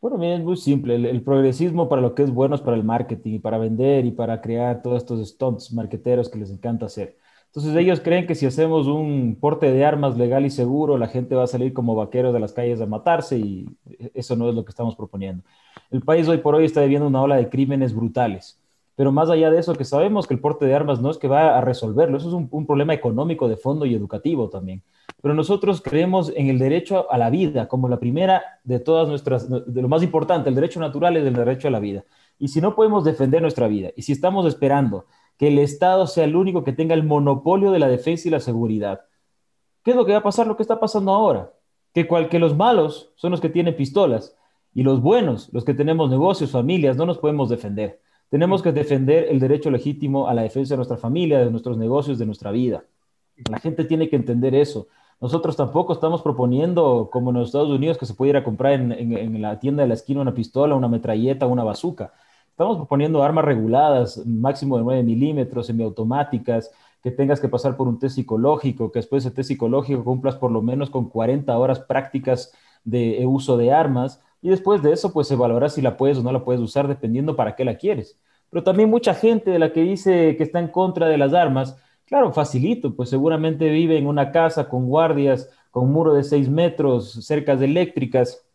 Bueno, 0.00 0.16
mira, 0.16 0.36
es 0.36 0.42
muy 0.42 0.56
simple. 0.56 0.94
El, 0.94 1.20
progresismo 1.20 1.90
para 1.90 2.00
lo 2.00 2.14
que 2.14 2.22
es 2.22 2.30
bueno 2.30 2.54
es 2.54 2.62
para 2.62 2.78
el 2.78 2.84
marketing 2.84 3.34
y 3.34 3.38
para 3.38 3.58
vender 3.58 4.06
y 4.06 4.12
para 4.12 4.40
crear 4.40 4.80
todos 4.80 5.02
estos 5.02 5.28
stunts 5.28 5.74
marqueteros 5.74 6.30
que 6.30 6.38
les 6.38 6.50
encanta 6.50 6.86
hacer. 6.86 7.18
Entonces 7.56 7.74
ellos 7.80 8.00
creen 8.00 8.26
que 8.26 8.34
si 8.34 8.44
hacemos 8.44 8.86
un 8.86 9.38
porte 9.40 9.72
de 9.72 9.82
armas 9.82 10.18
legal 10.18 10.44
y 10.44 10.50
seguro, 10.50 10.98
la 10.98 11.08
gente 11.08 11.34
va 11.34 11.44
a 11.44 11.46
salir 11.46 11.72
como 11.72 11.94
vaqueros 11.94 12.34
de 12.34 12.38
las 12.38 12.52
calles 12.52 12.82
a 12.82 12.86
matarse 12.86 13.38
y 13.38 13.66
eso 14.12 14.36
no 14.36 14.50
es 14.50 14.54
lo 14.54 14.62
que 14.62 14.68
estamos 14.68 14.94
proponiendo. 14.94 15.42
El 15.90 16.02
país 16.02 16.28
hoy 16.28 16.36
por 16.36 16.54
hoy 16.54 16.66
está 16.66 16.82
viviendo 16.82 17.06
una 17.06 17.22
ola 17.22 17.36
de 17.36 17.48
crímenes 17.48 17.94
brutales. 17.94 18.60
Pero 18.94 19.10
más 19.10 19.30
allá 19.30 19.50
de 19.50 19.58
eso, 19.58 19.74
que 19.74 19.86
sabemos 19.86 20.26
que 20.26 20.34
el 20.34 20.40
porte 20.40 20.66
de 20.66 20.74
armas 20.74 21.00
no 21.00 21.10
es 21.10 21.16
que 21.16 21.28
va 21.28 21.56
a 21.56 21.62
resolverlo, 21.62 22.18
eso 22.18 22.28
es 22.28 22.34
un, 22.34 22.46
un 22.50 22.66
problema 22.66 22.92
económico 22.92 23.48
de 23.48 23.56
fondo 23.56 23.86
y 23.86 23.94
educativo 23.94 24.50
también. 24.50 24.82
Pero 25.22 25.32
nosotros 25.32 25.80
creemos 25.80 26.30
en 26.36 26.48
el 26.48 26.58
derecho 26.58 27.10
a 27.10 27.16
la 27.16 27.30
vida 27.30 27.68
como 27.68 27.88
la 27.88 27.98
primera 27.98 28.42
de 28.64 28.80
todas 28.80 29.08
nuestras, 29.08 29.48
de 29.48 29.80
lo 29.80 29.88
más 29.88 30.02
importante, 30.02 30.50
el 30.50 30.54
derecho 30.54 30.78
natural 30.78 31.16
es 31.16 31.24
el 31.24 31.32
derecho 31.32 31.68
a 31.68 31.70
la 31.70 31.80
vida. 31.80 32.04
Y 32.38 32.48
si 32.48 32.60
no 32.60 32.74
podemos 32.74 33.02
defender 33.02 33.40
nuestra 33.40 33.66
vida, 33.66 33.92
y 33.96 34.02
si 34.02 34.12
estamos 34.12 34.44
esperando 34.44 35.06
que 35.38 35.48
el 35.48 35.58
Estado 35.58 36.06
sea 36.06 36.24
el 36.24 36.36
único 36.36 36.64
que 36.64 36.72
tenga 36.72 36.94
el 36.94 37.04
monopolio 37.04 37.70
de 37.70 37.78
la 37.78 37.88
defensa 37.88 38.28
y 38.28 38.30
la 38.30 38.40
seguridad. 38.40 39.02
¿Qué 39.82 39.90
es 39.92 39.96
lo 39.96 40.04
que 40.04 40.12
va 40.12 40.18
a 40.18 40.22
pasar? 40.22 40.46
Lo 40.46 40.56
que 40.56 40.62
está 40.62 40.80
pasando 40.80 41.12
ahora. 41.12 41.52
Que, 41.92 42.06
cual, 42.06 42.28
que 42.28 42.38
los 42.38 42.56
malos 42.56 43.12
son 43.16 43.30
los 43.30 43.40
que 43.40 43.48
tienen 43.48 43.76
pistolas 43.76 44.36
y 44.74 44.82
los 44.82 45.00
buenos, 45.00 45.48
los 45.52 45.64
que 45.64 45.74
tenemos 45.74 46.10
negocios, 46.10 46.50
familias, 46.50 46.96
no 46.96 47.06
nos 47.06 47.18
podemos 47.18 47.48
defender. 47.48 48.00
Tenemos 48.28 48.62
que 48.62 48.72
defender 48.72 49.26
el 49.30 49.38
derecho 49.38 49.70
legítimo 49.70 50.28
a 50.28 50.34
la 50.34 50.42
defensa 50.42 50.74
de 50.74 50.78
nuestra 50.78 50.96
familia, 50.96 51.38
de 51.38 51.50
nuestros 51.50 51.78
negocios, 51.78 52.18
de 52.18 52.26
nuestra 52.26 52.50
vida. 52.50 52.84
La 53.50 53.58
gente 53.58 53.84
tiene 53.84 54.08
que 54.08 54.16
entender 54.16 54.54
eso. 54.54 54.88
Nosotros 55.20 55.56
tampoco 55.56 55.92
estamos 55.92 56.20
proponiendo, 56.20 57.08
como 57.10 57.30
en 57.30 57.38
los 57.38 57.48
Estados 57.48 57.70
Unidos, 57.70 57.96
que 57.96 58.04
se 58.04 58.14
pudiera 58.14 58.44
comprar 58.44 58.72
en, 58.72 58.92
en 58.92 59.40
la 59.40 59.58
tienda 59.60 59.82
de 59.82 59.88
la 59.88 59.94
esquina 59.94 60.20
una 60.20 60.34
pistola, 60.34 60.74
una 60.74 60.88
metralleta, 60.88 61.46
una 61.46 61.64
bazuca. 61.64 62.12
Estamos 62.56 62.78
proponiendo 62.78 63.22
armas 63.22 63.44
reguladas, 63.44 64.26
máximo 64.26 64.78
de 64.78 64.82
9 64.82 65.02
milímetros, 65.02 65.66
semiautomáticas, 65.66 66.70
que 67.02 67.10
tengas 67.10 67.38
que 67.38 67.50
pasar 67.50 67.76
por 67.76 67.86
un 67.86 67.98
test 67.98 68.16
psicológico, 68.16 68.90
que 68.90 69.00
después 69.00 69.22
de 69.22 69.28
ese 69.28 69.36
test 69.36 69.48
psicológico 69.48 70.02
cumplas 70.02 70.36
por 70.36 70.50
lo 70.50 70.62
menos 70.62 70.88
con 70.88 71.10
40 71.10 71.54
horas 71.58 71.80
prácticas 71.80 72.54
de 72.82 73.22
uso 73.26 73.58
de 73.58 73.74
armas 73.74 74.22
y 74.40 74.48
después 74.48 74.82
de 74.82 74.94
eso 74.94 75.12
pues 75.12 75.30
evaluarás 75.30 75.74
si 75.74 75.82
la 75.82 75.98
puedes 75.98 76.16
o 76.16 76.22
no 76.22 76.32
la 76.32 76.46
puedes 76.46 76.62
usar 76.62 76.88
dependiendo 76.88 77.36
para 77.36 77.54
qué 77.54 77.62
la 77.66 77.76
quieres. 77.76 78.18
Pero 78.48 78.64
también 78.64 78.88
mucha 78.88 79.12
gente 79.12 79.50
de 79.50 79.58
la 79.58 79.74
que 79.74 79.82
dice 79.82 80.34
que 80.38 80.42
está 80.42 80.58
en 80.58 80.68
contra 80.68 81.08
de 81.08 81.18
las 81.18 81.34
armas, 81.34 81.76
claro, 82.06 82.32
facilito, 82.32 82.96
pues 82.96 83.10
seguramente 83.10 83.68
vive 83.68 83.98
en 83.98 84.06
una 84.06 84.32
casa 84.32 84.66
con 84.66 84.86
guardias, 84.86 85.50
con 85.70 85.92
muro 85.92 86.14
de 86.14 86.24
6 86.24 86.48
metros, 86.48 87.22
cercas 87.26 87.60
eléctricas, 87.60 88.45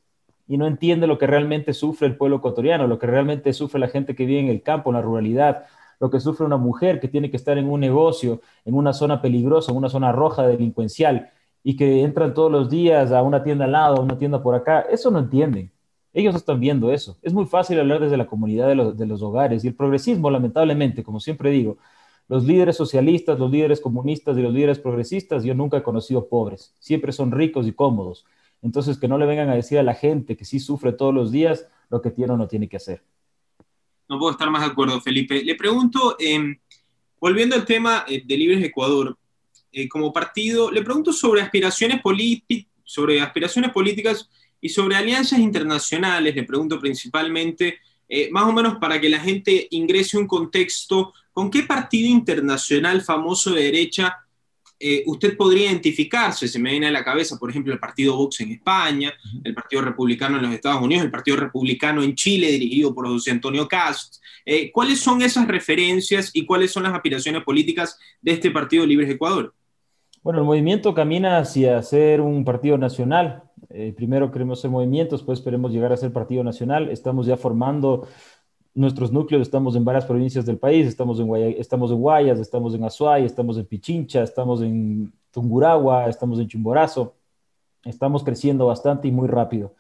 y 0.52 0.58
no 0.58 0.68
entiende 0.68 1.08
lo 1.08 1.18
que 1.18 1.28
realmente 1.28 1.72
sufre 1.72 2.08
el 2.08 2.18
pueblo 2.18 2.36
ecuatoriano, 2.36 2.86
lo 2.86 3.00
que 3.00 3.08
realmente 3.08 3.54
sufre 3.54 3.80
la 3.80 3.88
gente 3.88 4.16
que 4.16 4.26
vive 4.26 4.42
en 4.42 4.50
el 4.50 4.62
campo, 4.62 4.90
en 4.90 4.98
la 4.98 5.02
ruralidad, 5.02 5.64
lo 5.98 6.10
que 6.10 6.20
sufre 6.20 6.46
una 6.46 6.58
mujer 6.58 7.00
que 7.00 7.08
tiene 7.08 7.32
que 7.32 7.38
estar 7.38 7.58
en 7.58 7.70
un 7.70 7.80
negocio, 7.80 8.42
en 8.66 8.74
una 8.74 8.92
zona 8.92 9.22
peligrosa, 9.22 9.72
en 9.72 9.78
una 9.78 9.88
zona 9.88 10.12
roja 10.12 10.46
delincuencial 10.46 11.30
y 11.64 11.78
que 11.78 12.04
entran 12.04 12.34
todos 12.34 12.52
los 12.52 12.70
días 12.70 13.14
a 13.14 13.22
una 13.22 13.44
tienda 13.44 13.64
al 13.64 13.72
lado, 13.72 13.96
a 13.96 14.02
una 14.02 14.18
tienda 14.18 14.44
por 14.44 14.54
acá, 14.54 14.82
eso 14.82 15.10
no 15.10 15.20
entienden. 15.20 15.72
Ellos 16.12 16.36
están 16.36 16.60
viendo 16.60 16.92
eso. 16.92 17.18
Es 17.22 17.32
muy 17.32 17.46
fácil 17.46 17.80
hablar 17.80 18.02
desde 18.02 18.18
la 18.18 18.28
comunidad 18.28 18.68
de 18.68 18.76
los, 18.76 18.98
de 18.98 19.06
los 19.06 19.22
hogares 19.22 19.64
y 19.64 19.70
el 19.70 19.76
progresismo, 19.76 20.30
lamentablemente, 20.30 21.02
como 21.02 21.22
siempre 21.22 21.50
digo, 21.50 21.78
los 22.28 22.44
líderes 22.44 22.76
socialistas, 22.76 23.40
los 23.40 23.50
líderes 23.50 23.80
comunistas 23.80 24.38
y 24.38 24.42
los 24.42 24.54
líderes 24.54 24.80
progresistas, 24.80 25.46
yo 25.46 25.56
nunca 25.56 25.78
he 25.78 25.84
conocido 25.84 26.28
pobres, 26.28 26.76
siempre 26.78 27.14
son 27.14 27.32
ricos 27.32 27.68
y 27.68 27.72
cómodos. 27.72 28.26
Entonces, 28.62 28.98
que 28.98 29.08
no 29.08 29.18
le 29.18 29.26
vengan 29.26 29.50
a 29.50 29.56
decir 29.56 29.80
a 29.80 29.84
la 29.84 29.96
gente 29.96 30.38
que 30.38 30.46
sí 30.46 30.60
sufre 30.60 30.94
todos 30.94 31.14
los 31.14 31.32
días 31.32 31.68
lo 31.90 32.02
que 32.02 32.12
tiene 32.12 32.34
o 32.34 32.38
no 32.38 32.48
tiene 32.48 32.70
que 32.70 32.78
hacer. 32.78 33.04
No 34.08 34.20
puedo 34.20 34.32
estar 34.32 34.50
más 34.52 34.62
de 34.62 34.68
acuerdo, 34.68 35.00
Felipe. 35.02 35.44
Le 35.44 35.56
pregunto, 35.56 36.16
em, 36.20 36.58
volviendo 37.20 37.56
al 37.56 37.66
tema 37.66 38.06
eh, 38.08 38.22
de 38.26 38.38
Libres 38.38 38.64
Ecuador, 38.64 39.18
eh, 39.72 39.88
como 39.88 40.12
partido, 40.12 40.70
le 40.70 40.82
pregunto 40.82 41.14
sobre 41.14 41.42
aspiraciones, 41.42 42.02
políticas 42.02 44.30
y 44.60 44.70
sobre 44.70 44.96
alianzas 44.96 45.40
internacionales. 45.40 46.36
Le 46.36 46.44
pregunto 46.44 46.80
principalmente, 46.80 47.80
eh, 48.08 48.30
más 48.32 48.44
o 48.44 48.52
menos 48.52 48.76
para 48.76 49.00
que 49.00 49.10
la 49.10 49.20
gente 49.20 49.68
ingrese 49.72 50.18
un 50.18 50.28
contexto, 50.28 51.14
¿con 51.32 51.50
qué 51.50 51.64
partido 51.64 52.10
internacional 52.10 53.02
famoso 53.02 53.54
de 53.54 53.64
derecha 53.64 54.18
eh, 54.82 55.04
usted 55.06 55.38
podría 55.38 55.70
identificarse, 55.70 56.48
se 56.48 56.58
me 56.60 56.72
viene 56.72 56.88
a 56.88 56.92
la 56.92 57.04
cabeza, 57.04 57.38
por 57.38 57.50
ejemplo, 57.50 57.72
el 57.72 57.80
Partido 57.80 58.18
Vox 58.18 58.42
en 58.42 58.52
España, 58.52 59.14
el 59.44 59.54
Partido 59.54 59.84
Republicano 59.84 60.38
en 60.38 60.44
los 60.44 60.54
Estados 60.54 60.82
Unidos, 60.82 61.06
el 61.06 61.12
Partido 61.12 61.38
Republicano 61.38 62.02
en 62.02 62.16
Chile, 62.16 62.52
dirigido 62.52 62.94
por 62.94 63.08
José 63.08 63.32
Antonio 63.32 63.68
Cast. 63.68 64.22
Eh, 64.46 64.72
¿Cuáles 64.72 65.00
son 65.00 65.22
esas 65.22 65.48
referencias 65.48 66.32
y 66.34 66.46
cuáles 66.46 66.72
son 66.72 66.84
las 66.84 66.94
aspiraciones 66.94 67.44
políticas 67.44 68.00
de 68.22 68.32
este 68.32 68.50
Partido 68.50 68.86
Libres 68.86 69.10
Ecuador? 69.10 69.54
Bueno, 70.24 70.40
el 70.40 70.46
movimiento 70.46 70.94
camina 70.94 71.40
hacia 71.40 71.82
ser 71.82 72.22
un 72.22 72.46
partido 72.46 72.78
nacional. 72.78 73.44
Eh, 73.70 73.94
primero 73.96 74.32
queremos 74.32 74.62
ser 74.62 74.70
movimientos, 74.70 75.22
después 75.22 75.40
esperemos 75.40 75.72
llegar 75.72 75.92
a 75.94 75.98
ser 75.98 76.12
partido 76.12 76.44
nacional. 76.44 76.90
Estamos 76.90 77.26
ya 77.26 77.38
formando 77.38 78.08
nuestros 78.74 79.12
núcleos, 79.12 79.42
estamos 79.42 79.76
en 79.76 79.84
varias 79.84 80.06
provincias 80.06 80.46
del 80.46 80.58
país, 80.58 80.88
estamos 80.88 81.20
en, 81.20 81.34
estamos 81.58 81.92
en 81.92 81.98
Guayas, 81.98 82.40
estamos 82.40 82.74
en 82.74 82.84
Azuay, 82.84 83.26
estamos 83.26 83.58
en 83.58 83.66
Pichincha, 83.66 84.24
estamos 84.24 84.62
en 84.62 85.12
Tunguragua, 85.32 86.08
estamos 86.08 86.40
en 86.40 86.48
Chimborazo, 86.48 87.16
estamos 87.84 88.24
creciendo 88.24 88.68
bastante 88.68 89.08
y 89.08 89.12
muy 89.12 89.28
rápido. 89.28 89.76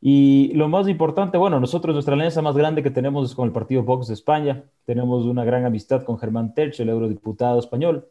Y 0.00 0.52
lo 0.54 0.68
más 0.68 0.86
importante, 0.88 1.38
bueno, 1.38 1.60
nosotros 1.60 1.94
nuestra 1.94 2.14
alianza 2.14 2.42
más 2.42 2.56
grande 2.56 2.82
que 2.82 2.90
tenemos 2.90 3.30
es 3.30 3.34
con 3.34 3.46
el 3.46 3.52
Partido 3.52 3.82
Vox 3.82 4.08
de 4.08 4.14
España, 4.14 4.64
tenemos 4.84 5.24
una 5.24 5.44
gran 5.44 5.64
amistad 5.64 6.04
con 6.04 6.18
Germán 6.18 6.52
Terch, 6.52 6.80
el 6.80 6.90
eurodiputado 6.90 7.58
español, 7.58 8.08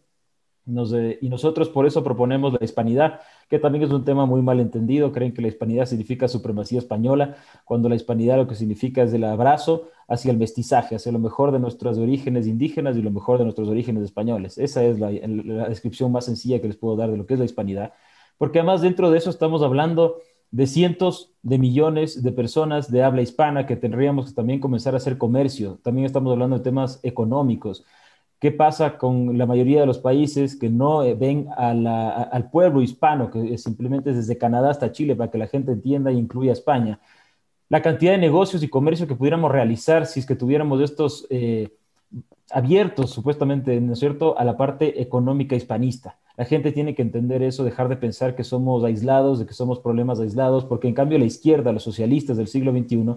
y 0.65 1.29
nosotros 1.29 1.69
por 1.69 1.85
eso 1.85 2.03
proponemos 2.03 2.53
la 2.53 2.63
hispanidad, 2.63 3.19
que 3.49 3.59
también 3.59 3.83
es 3.83 3.91
un 3.91 4.05
tema 4.05 4.25
muy 4.25 4.41
mal 4.41 4.59
entendido. 4.59 5.11
Creen 5.11 5.33
que 5.33 5.41
la 5.41 5.49
hispanidad 5.49 5.85
significa 5.85 6.27
supremacía 6.27 6.79
española, 6.79 7.35
cuando 7.65 7.89
la 7.89 7.95
hispanidad 7.95 8.37
lo 8.37 8.47
que 8.47 8.55
significa 8.55 9.03
es 9.03 9.13
el 9.13 9.25
abrazo 9.25 9.89
hacia 10.07 10.31
el 10.31 10.37
mestizaje, 10.37 10.95
hacia 10.95 11.11
lo 11.11 11.19
mejor 11.19 11.51
de 11.51 11.59
nuestros 11.59 11.97
orígenes 11.97 12.47
indígenas 12.47 12.95
y 12.95 13.01
lo 13.01 13.11
mejor 13.11 13.39
de 13.39 13.43
nuestros 13.43 13.67
orígenes 13.67 14.03
españoles. 14.03 14.57
Esa 14.57 14.83
es 14.83 14.99
la, 14.99 15.11
la 15.11 15.67
descripción 15.67 16.11
más 16.11 16.25
sencilla 16.25 16.61
que 16.61 16.67
les 16.67 16.77
puedo 16.77 16.95
dar 16.95 17.11
de 17.11 17.17
lo 17.17 17.25
que 17.25 17.33
es 17.33 17.39
la 17.39 17.45
hispanidad. 17.45 17.93
Porque 18.37 18.59
además 18.59 18.81
dentro 18.81 19.11
de 19.11 19.17
eso 19.17 19.29
estamos 19.29 19.61
hablando 19.63 20.17
de 20.51 20.67
cientos 20.67 21.31
de 21.41 21.57
millones 21.57 22.21
de 22.21 22.31
personas 22.31 22.91
de 22.91 23.03
habla 23.03 23.23
hispana 23.23 23.65
que 23.65 23.75
tendríamos 23.75 24.27
que 24.27 24.33
también 24.33 24.59
comenzar 24.59 24.93
a 24.93 24.97
hacer 24.97 25.17
comercio. 25.17 25.79
También 25.83 26.05
estamos 26.05 26.31
hablando 26.31 26.57
de 26.57 26.63
temas 26.63 26.99
económicos 27.03 27.83
¿Qué 28.43 28.51
pasa 28.51 28.97
con 28.97 29.37
la 29.37 29.45
mayoría 29.45 29.79
de 29.79 29.85
los 29.85 29.99
países 29.99 30.57
que 30.57 30.67
no 30.67 31.01
eh, 31.01 31.13
ven 31.13 31.47
al 31.55 32.49
pueblo 32.51 32.81
hispano, 32.81 33.31
que 33.31 33.57
simplemente 33.57 34.09
es 34.09 34.17
desde 34.17 34.37
Canadá 34.37 34.69
hasta 34.69 34.91
Chile, 34.91 35.15
para 35.15 35.31
que 35.31 35.37
la 35.37 35.47
gente 35.47 35.71
entienda 35.71 36.11
e 36.11 36.15
incluya 36.15 36.51
a 36.51 36.53
España? 36.59 36.99
La 37.69 37.81
cantidad 37.81 38.11
de 38.11 38.17
negocios 38.17 38.61
y 38.61 38.67
comercio 38.67 39.07
que 39.07 39.15
pudiéramos 39.15 39.49
realizar 39.49 40.05
si 40.07 40.19
es 40.19 40.25
que 40.25 40.35
tuviéramos 40.35 40.81
estos 40.81 41.25
eh, 41.29 41.69
abiertos, 42.51 43.11
supuestamente, 43.11 43.79
¿no 43.79 43.93
es 43.93 43.99
cierto?, 43.99 44.37
a 44.37 44.43
la 44.43 44.57
parte 44.57 45.01
económica 45.01 45.55
hispanista. 45.55 46.19
La 46.35 46.43
gente 46.43 46.73
tiene 46.73 46.95
que 46.95 47.01
entender 47.01 47.43
eso, 47.43 47.63
dejar 47.63 47.87
de 47.87 47.95
pensar 47.95 48.35
que 48.35 48.43
somos 48.43 48.83
aislados, 48.83 49.39
de 49.39 49.45
que 49.45 49.53
somos 49.53 49.79
problemas 49.79 50.19
aislados, 50.19 50.65
porque 50.65 50.89
en 50.89 50.95
cambio 50.95 51.17
la 51.17 51.23
izquierda, 51.23 51.71
los 51.71 51.83
socialistas 51.83 52.35
del 52.35 52.47
siglo 52.47 52.73
XXI, 52.73 53.15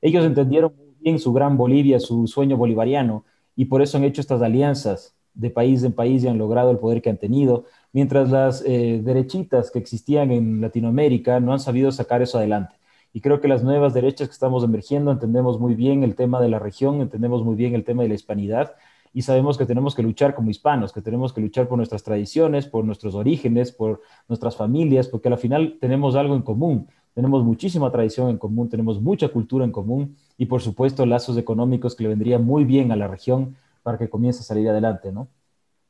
ellos 0.00 0.24
entendieron 0.24 0.72
muy 0.74 0.94
bien 0.98 1.18
su 1.18 1.34
gran 1.34 1.58
Bolivia, 1.58 2.00
su 2.00 2.26
sueño 2.26 2.56
bolivariano, 2.56 3.26
y 3.56 3.66
por 3.66 3.82
eso 3.82 3.96
han 3.98 4.04
hecho 4.04 4.20
estas 4.20 4.42
alianzas 4.42 5.14
de 5.34 5.50
país 5.50 5.82
en 5.82 5.92
país 5.92 6.24
y 6.24 6.28
han 6.28 6.38
logrado 6.38 6.70
el 6.70 6.78
poder 6.78 7.00
que 7.02 7.10
han 7.10 7.16
tenido, 7.16 7.64
mientras 7.92 8.30
las 8.30 8.62
eh, 8.66 9.00
derechitas 9.02 9.70
que 9.70 9.78
existían 9.78 10.30
en 10.30 10.60
Latinoamérica 10.60 11.40
no 11.40 11.52
han 11.52 11.60
sabido 11.60 11.90
sacar 11.92 12.22
eso 12.22 12.38
adelante. 12.38 12.74
Y 13.14 13.20
creo 13.20 13.40
que 13.40 13.48
las 13.48 13.62
nuevas 13.62 13.94
derechas 13.94 14.28
que 14.28 14.32
estamos 14.32 14.64
emergiendo 14.64 15.10
entendemos 15.10 15.60
muy 15.60 15.74
bien 15.74 16.02
el 16.02 16.14
tema 16.14 16.40
de 16.40 16.48
la 16.48 16.58
región, 16.58 17.00
entendemos 17.00 17.44
muy 17.44 17.56
bien 17.56 17.74
el 17.74 17.84
tema 17.84 18.02
de 18.02 18.08
la 18.08 18.14
hispanidad 18.14 18.74
y 19.14 19.22
sabemos 19.22 19.58
que 19.58 19.66
tenemos 19.66 19.94
que 19.94 20.02
luchar 20.02 20.34
como 20.34 20.50
hispanos, 20.50 20.92
que 20.92 21.02
tenemos 21.02 21.32
que 21.32 21.42
luchar 21.42 21.68
por 21.68 21.76
nuestras 21.76 22.02
tradiciones, 22.02 22.66
por 22.66 22.84
nuestros 22.84 23.14
orígenes, 23.14 23.70
por 23.70 24.00
nuestras 24.28 24.56
familias, 24.56 25.08
porque 25.08 25.28
al 25.28 25.36
final 25.36 25.76
tenemos 25.80 26.16
algo 26.16 26.34
en 26.34 26.42
común, 26.42 26.88
tenemos 27.14 27.44
muchísima 27.44 27.90
tradición 27.90 28.30
en 28.30 28.38
común, 28.38 28.68
tenemos 28.68 29.00
mucha 29.00 29.28
cultura 29.28 29.64
en 29.64 29.72
común 29.72 30.16
y 30.38 30.46
por 30.46 30.62
supuesto 30.62 31.04
lazos 31.04 31.36
económicos 31.36 31.94
que 31.94 32.04
le 32.04 32.08
vendrían 32.10 32.44
muy 32.44 32.64
bien 32.64 32.90
a 32.92 32.96
la 32.96 33.08
región 33.08 33.56
para 33.82 33.98
que 33.98 34.08
comience 34.08 34.40
a 34.40 34.44
salir 34.44 34.68
adelante, 34.68 35.12
¿no? 35.12 35.28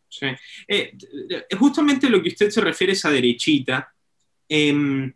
Sí. 0.09 0.27
Eh, 0.69 0.97
justamente 1.59 2.11
lo 2.11 2.23
que 2.23 2.29
usted 2.29 2.51
se 2.51 2.61
refiere 2.61 2.93
es 2.93 3.05
a 3.05 3.11
derechita. 3.11 3.93
Em, 4.49 5.13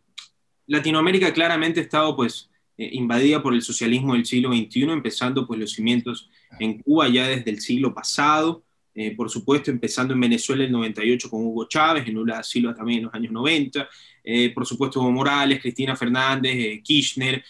Latinoamérica 0.66 1.32
claramente 1.32 1.80
ha 1.80 1.82
estado 1.82 2.16
pues 2.16 2.48
eh, 2.78 2.90
invadida 2.92 3.42
por 3.42 3.54
el 3.54 3.62
socialismo 3.62 4.14
del 4.14 4.24
siglo 4.24 4.52
XXI, 4.52 4.82
empezando 4.84 5.46
pues 5.46 5.60
los 5.60 5.72
cimientos 5.72 6.30
en 6.58 6.80
Cuba 6.82 7.08
ya 7.08 7.28
desde 7.28 7.50
el 7.50 7.60
siglo 7.60 7.92
pasado, 7.92 8.62
eh, 8.96 9.14
por 9.14 9.30
supuesto 9.30 9.70
empezando 9.70 10.14
en 10.14 10.20
Venezuela 10.20 10.64
en 10.64 10.68
el 10.68 10.72
98 10.72 11.30
con 11.30 11.44
Hugo 11.44 11.68
Chávez, 11.68 12.08
en 12.08 12.14
Lula 12.14 12.42
Silva 12.42 12.74
también 12.74 13.00
en 13.00 13.04
los 13.04 13.14
años 13.14 13.30
90, 13.30 13.88
eh, 14.24 14.50
por 14.50 14.66
supuesto 14.66 15.00
Hugo 15.00 15.12
Morales, 15.12 15.60
Cristina 15.60 15.94
Fernández, 15.94 16.82
Kirchner, 16.82 17.44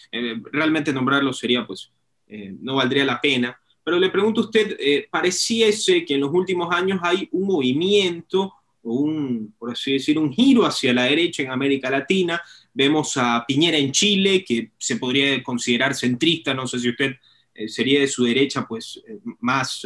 realmente 0.51 0.93
nombrarlos 0.93 1.39
sería 1.39 1.65
pues, 1.65 1.91
no 2.27 2.75
valdría 2.75 3.05
la 3.05 3.19
pena, 3.19 3.57
pero 3.83 3.97
le 3.97 4.09
pregunto 4.09 4.41
a 4.41 4.43
usted, 4.43 4.77
pareciese 5.09 6.03
que 6.05 6.15
en 6.15 6.21
los 6.21 6.33
últimos 6.33 6.71
años 6.75 6.99
hay 7.01 7.29
un 7.31 7.47
movimiento 7.47 8.53
un, 8.87 9.53
por 9.57 9.71
así 9.71 9.93
decir, 9.93 10.17
un 10.17 10.31
giro 10.31 10.65
hacia 10.65 10.93
la 10.93 11.03
derecha 11.03 11.43
en 11.43 11.51
América 11.51 11.89
Latina. 11.89 12.41
Vemos 12.73 13.17
a 13.17 13.43
Piñera 13.47 13.77
en 13.77 13.91
Chile, 13.91 14.43
que 14.43 14.71
se 14.77 14.97
podría 14.97 15.41
considerar 15.43 15.93
centrista, 15.95 16.53
no 16.53 16.67
sé 16.67 16.79
si 16.79 16.89
usted 16.89 17.15
eh, 17.53 17.67
sería 17.67 17.99
de 17.99 18.07
su 18.07 18.23
derecha 18.23 18.65
pues 18.67 19.01
eh, 19.07 19.19
más 19.39 19.85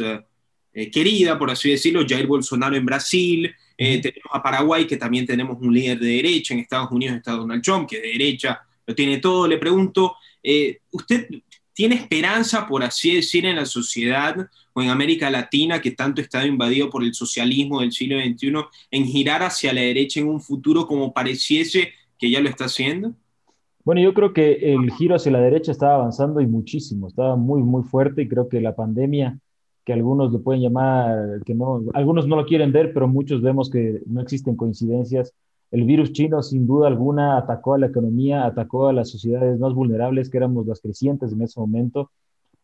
eh, 0.72 0.90
querida, 0.90 1.38
por 1.38 1.50
así 1.50 1.70
decirlo, 1.70 2.04
Jair 2.06 2.26
Bolsonaro 2.26 2.76
en 2.76 2.86
Brasil, 2.86 3.54
tenemos 3.76 4.30
a 4.32 4.42
Paraguay, 4.42 4.86
que 4.86 4.96
también 4.96 5.26
tenemos 5.26 5.58
un 5.60 5.74
líder 5.74 5.98
de 5.98 6.06
derecha, 6.06 6.54
en 6.54 6.60
Estados 6.60 6.92
Unidos 6.92 7.16
está 7.16 7.32
Donald 7.32 7.62
Trump, 7.62 7.88
que 7.88 8.00
de 8.00 8.08
derecha 8.12 8.60
lo 8.86 8.94
tiene 8.94 9.18
todo. 9.18 9.48
Le 9.48 9.58
pregunto, 9.58 10.14
¿usted 10.92 11.26
tiene 11.74 11.94
esperanza, 11.96 12.66
por 12.66 12.82
así 12.82 13.14
decir, 13.14 13.46
en 13.46 13.56
la 13.56 13.66
sociedad 13.66 14.36
o 14.74 14.82
en 14.82 14.90
América 14.90 15.30
Latina, 15.30 15.80
que 15.80 15.92
tanto 15.92 16.20
está 16.20 16.46
invadido 16.46 16.90
por 16.90 17.02
el 17.02 17.14
socialismo 17.14 17.80
del 17.80 17.92
siglo 17.92 18.20
XXI, 18.20 18.52
en 18.90 19.04
girar 19.04 19.42
hacia 19.42 19.72
la 19.72 19.80
derecha 19.80 20.20
en 20.20 20.28
un 20.28 20.40
futuro 20.40 20.86
como 20.86 21.12
pareciese 21.12 21.92
que 22.18 22.30
ya 22.30 22.40
lo 22.40 22.48
está 22.48 22.66
haciendo? 22.66 23.14
Bueno, 23.84 24.00
yo 24.00 24.14
creo 24.14 24.32
que 24.32 24.74
el 24.74 24.92
giro 24.92 25.16
hacia 25.16 25.32
la 25.32 25.40
derecha 25.40 25.72
estaba 25.72 25.96
avanzando 25.96 26.40
y 26.40 26.46
muchísimo, 26.46 27.08
estaba 27.08 27.36
muy, 27.36 27.62
muy 27.62 27.82
fuerte 27.82 28.22
y 28.22 28.28
creo 28.28 28.48
que 28.48 28.60
la 28.60 28.76
pandemia, 28.76 29.38
que 29.84 29.92
algunos 29.92 30.32
lo 30.32 30.42
pueden 30.42 30.62
llamar, 30.62 31.42
que 31.44 31.54
no, 31.54 31.82
algunos 31.94 32.26
no 32.26 32.36
lo 32.36 32.46
quieren 32.46 32.72
ver, 32.72 32.92
pero 32.92 33.08
muchos 33.08 33.42
vemos 33.42 33.70
que 33.70 34.00
no 34.06 34.20
existen 34.20 34.56
coincidencias. 34.56 35.34
El 35.70 35.84
virus 35.84 36.12
chino, 36.12 36.42
sin 36.42 36.66
duda 36.66 36.88
alguna, 36.88 37.38
atacó 37.38 37.74
a 37.74 37.78
la 37.78 37.86
economía, 37.86 38.44
atacó 38.44 38.88
a 38.88 38.92
las 38.92 39.10
sociedades 39.10 39.58
más 39.58 39.72
vulnerables, 39.72 40.30
que 40.30 40.36
éramos 40.36 40.66
las 40.66 40.80
crecientes 40.80 41.32
en 41.32 41.42
ese 41.42 41.58
momento, 41.58 42.10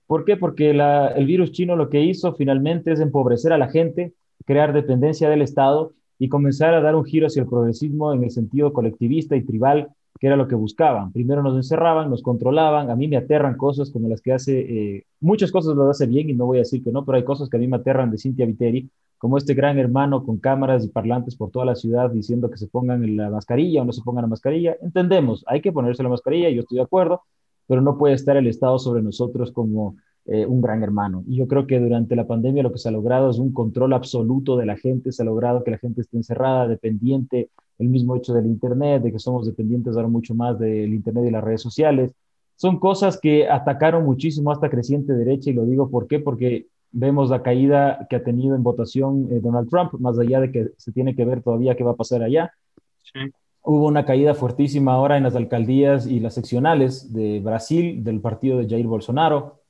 ¿Por 0.09 0.25
qué? 0.25 0.39
Porque 0.39 0.71
el 0.71 1.27
virus 1.27 1.53
chino 1.53 1.77
lo 1.77 1.91
que 1.91 2.01
hizo 2.01 2.33
finalmente 2.33 2.91
es 2.91 2.99
empobrecer 2.99 3.53
a 3.53 3.59
la 3.59 3.69
gente, 3.69 4.15
crear 4.47 4.73
dependencia 4.73 5.29
del 5.29 5.43
Estado 5.43 5.93
y 6.19 6.31
comenzar 6.31 6.73
a 6.73 6.81
dar 6.81 6.97
un 6.97 7.05
giro 7.05 7.27
hacia 7.27 7.43
el 7.43 7.49
progresismo 7.49 8.15
en 8.15 8.25
el 8.25 8.31
sentido 8.31 8.73
colectivista 8.73 9.37
y 9.37 9.45
tribal, 9.45 9.91
que 10.19 10.27
era 10.27 10.37
lo 10.37 10.49
que 10.49 10.55
buscaban. 10.55 11.13
Primero 11.13 11.43
nos 11.43 11.57
encerraban, 11.57 12.11
nos 12.11 12.23
controlaban, 12.23 12.91
a 12.91 12.97
mí 12.97 13.09
me 13.09 13.17
aterran 13.17 13.57
cosas 13.57 13.91
como 13.91 14.09
las 14.09 14.21
que 14.21 14.33
hace, 14.33 14.59
eh, 14.61 15.05
muchas 15.21 15.53
cosas 15.53 15.77
las 15.77 15.89
hace 15.91 16.07
bien 16.07 16.31
y 16.31 16.35
no 16.35 16.47
voy 16.47 16.59
a 16.59 16.61
decir 16.61 16.83
que 16.83 16.93
no, 16.93 17.05
pero 17.05 17.17
hay 17.17 17.25
cosas 17.25 17.49
que 17.49 17.57
a 17.57 17.61
mí 17.61 17.69
me 17.69 17.77
aterran 17.77 18.11
de 18.11 18.19
Cintia 18.19 18.47
Viteri, 18.47 18.91
como 19.19 19.37
este 19.37 19.55
gran 19.55 19.79
hermano 19.79 20.25
con 20.25 20.39
cámaras 20.39 20.85
y 20.85 20.89
parlantes 20.89 21.37
por 21.37 21.51
toda 21.51 21.65
la 21.65 21.75
ciudad 21.75 22.11
diciendo 22.11 22.51
que 22.51 22.57
se 22.57 22.69
pongan 22.69 23.17
la 23.17 23.31
mascarilla 23.31 23.83
o 23.83 23.85
no 23.85 23.93
se 23.93 24.03
pongan 24.03 24.23
la 24.23 24.29
mascarilla. 24.29 24.77
Entendemos, 24.81 25.45
hay 25.49 25.61
que 25.61 25.73
ponerse 25.73 26.03
la 26.03 26.09
mascarilla, 26.09 26.51
yo 26.51 26.61
estoy 26.61 26.77
de 26.77 26.85
acuerdo, 26.85 27.23
pero 27.67 27.81
no 27.81 27.99
puede 27.99 28.15
estar 28.15 28.37
el 28.37 28.47
Estado 28.47 28.79
sobre 28.79 29.03
nosotros 29.03 29.53
como 29.53 29.97
eh, 30.25 30.47
un 30.47 30.61
gran 30.61 30.83
hermano. 30.83 31.25
Y 31.27 31.37
yo 31.37 31.49
creo 31.49 31.67
que 31.67 31.81
durante 31.81 32.15
la 32.15 32.27
pandemia 32.27 32.63
lo 32.63 32.73
que 32.73 32.79
se 32.79 32.89
ha 32.89 32.93
logrado 32.93 33.31
es 33.31 33.39
un 33.39 33.53
control 33.53 33.93
absoluto 33.93 34.57
de 34.57 34.67
la 34.67 34.77
gente, 34.77 35.11
se 35.11 35.23
ha 35.23 35.27
logrado 35.27 35.65
que 35.65 35.71
la 35.71 35.79
gente 35.79 36.01
esté 36.01 36.17
encerrada, 36.17 36.69
dependiente, 36.69 37.51
el 37.79 37.89
mismo 37.89 38.17
hecho 38.17 38.35
del 38.35 38.47
Internet, 38.47 39.03
de 39.03 39.13
que 39.13 39.19
somos 39.19 39.47
dependientes 39.47 39.97
ahora 39.97 40.09
mucho 40.09 40.35
más 40.35 40.59
del 40.59 40.93
Internet 40.93 41.25
y 41.27 41.31
las 41.31 41.45
redes 41.45 41.63
sociales. 41.63 42.13
Son 42.57 42.79
cosas 42.79 43.21
que 43.21 43.49
atacaron 43.49 44.05
muchísimo 44.05 44.51
a 44.51 44.55
esta 44.55 44.69
creciente 44.69 45.13
derecha 45.13 45.51
y 45.51 45.55
lo 45.55 45.65
digo 45.65 45.91
por 45.91 46.09
qué, 46.09 46.19
porque 46.19 46.67
vemos 46.91 47.31
la 47.31 47.43
caída 47.43 48.07
que 48.11 48.17
ha 48.17 48.25
tenido 48.25 48.57
en 48.57 48.63
votación 48.63 49.29
eh, 49.31 49.41
Donald 49.41 49.69
Trump, 49.69 49.93
más 50.01 50.19
allá 50.19 50.41
de 50.41 50.51
que 50.51 50.69
se 50.77 50.91
tiene 50.93 51.15
que 51.15 51.25
ver 51.25 51.43
todavía 51.43 51.77
qué 51.77 51.85
va 51.85 51.93
a 51.93 51.97
pasar 51.97 52.23
allá. 52.23 52.53
Sí 53.03 53.21
hubo 53.69 53.87
una 53.87 54.07
caída 54.07 54.35
fuertísima 54.35 54.95
ahora 54.95 55.19
en 55.19 55.25
las 55.25 55.37
alcaldías 55.37 56.07
y 56.07 56.21
las 56.21 56.33
seccionales 56.33 57.13
de 57.13 57.41
Brasil 57.41 58.03
del 58.03 58.21
partido 58.21 58.59
de 58.59 58.67
Jair 58.67 58.87
Bolsonaro, 58.87 59.61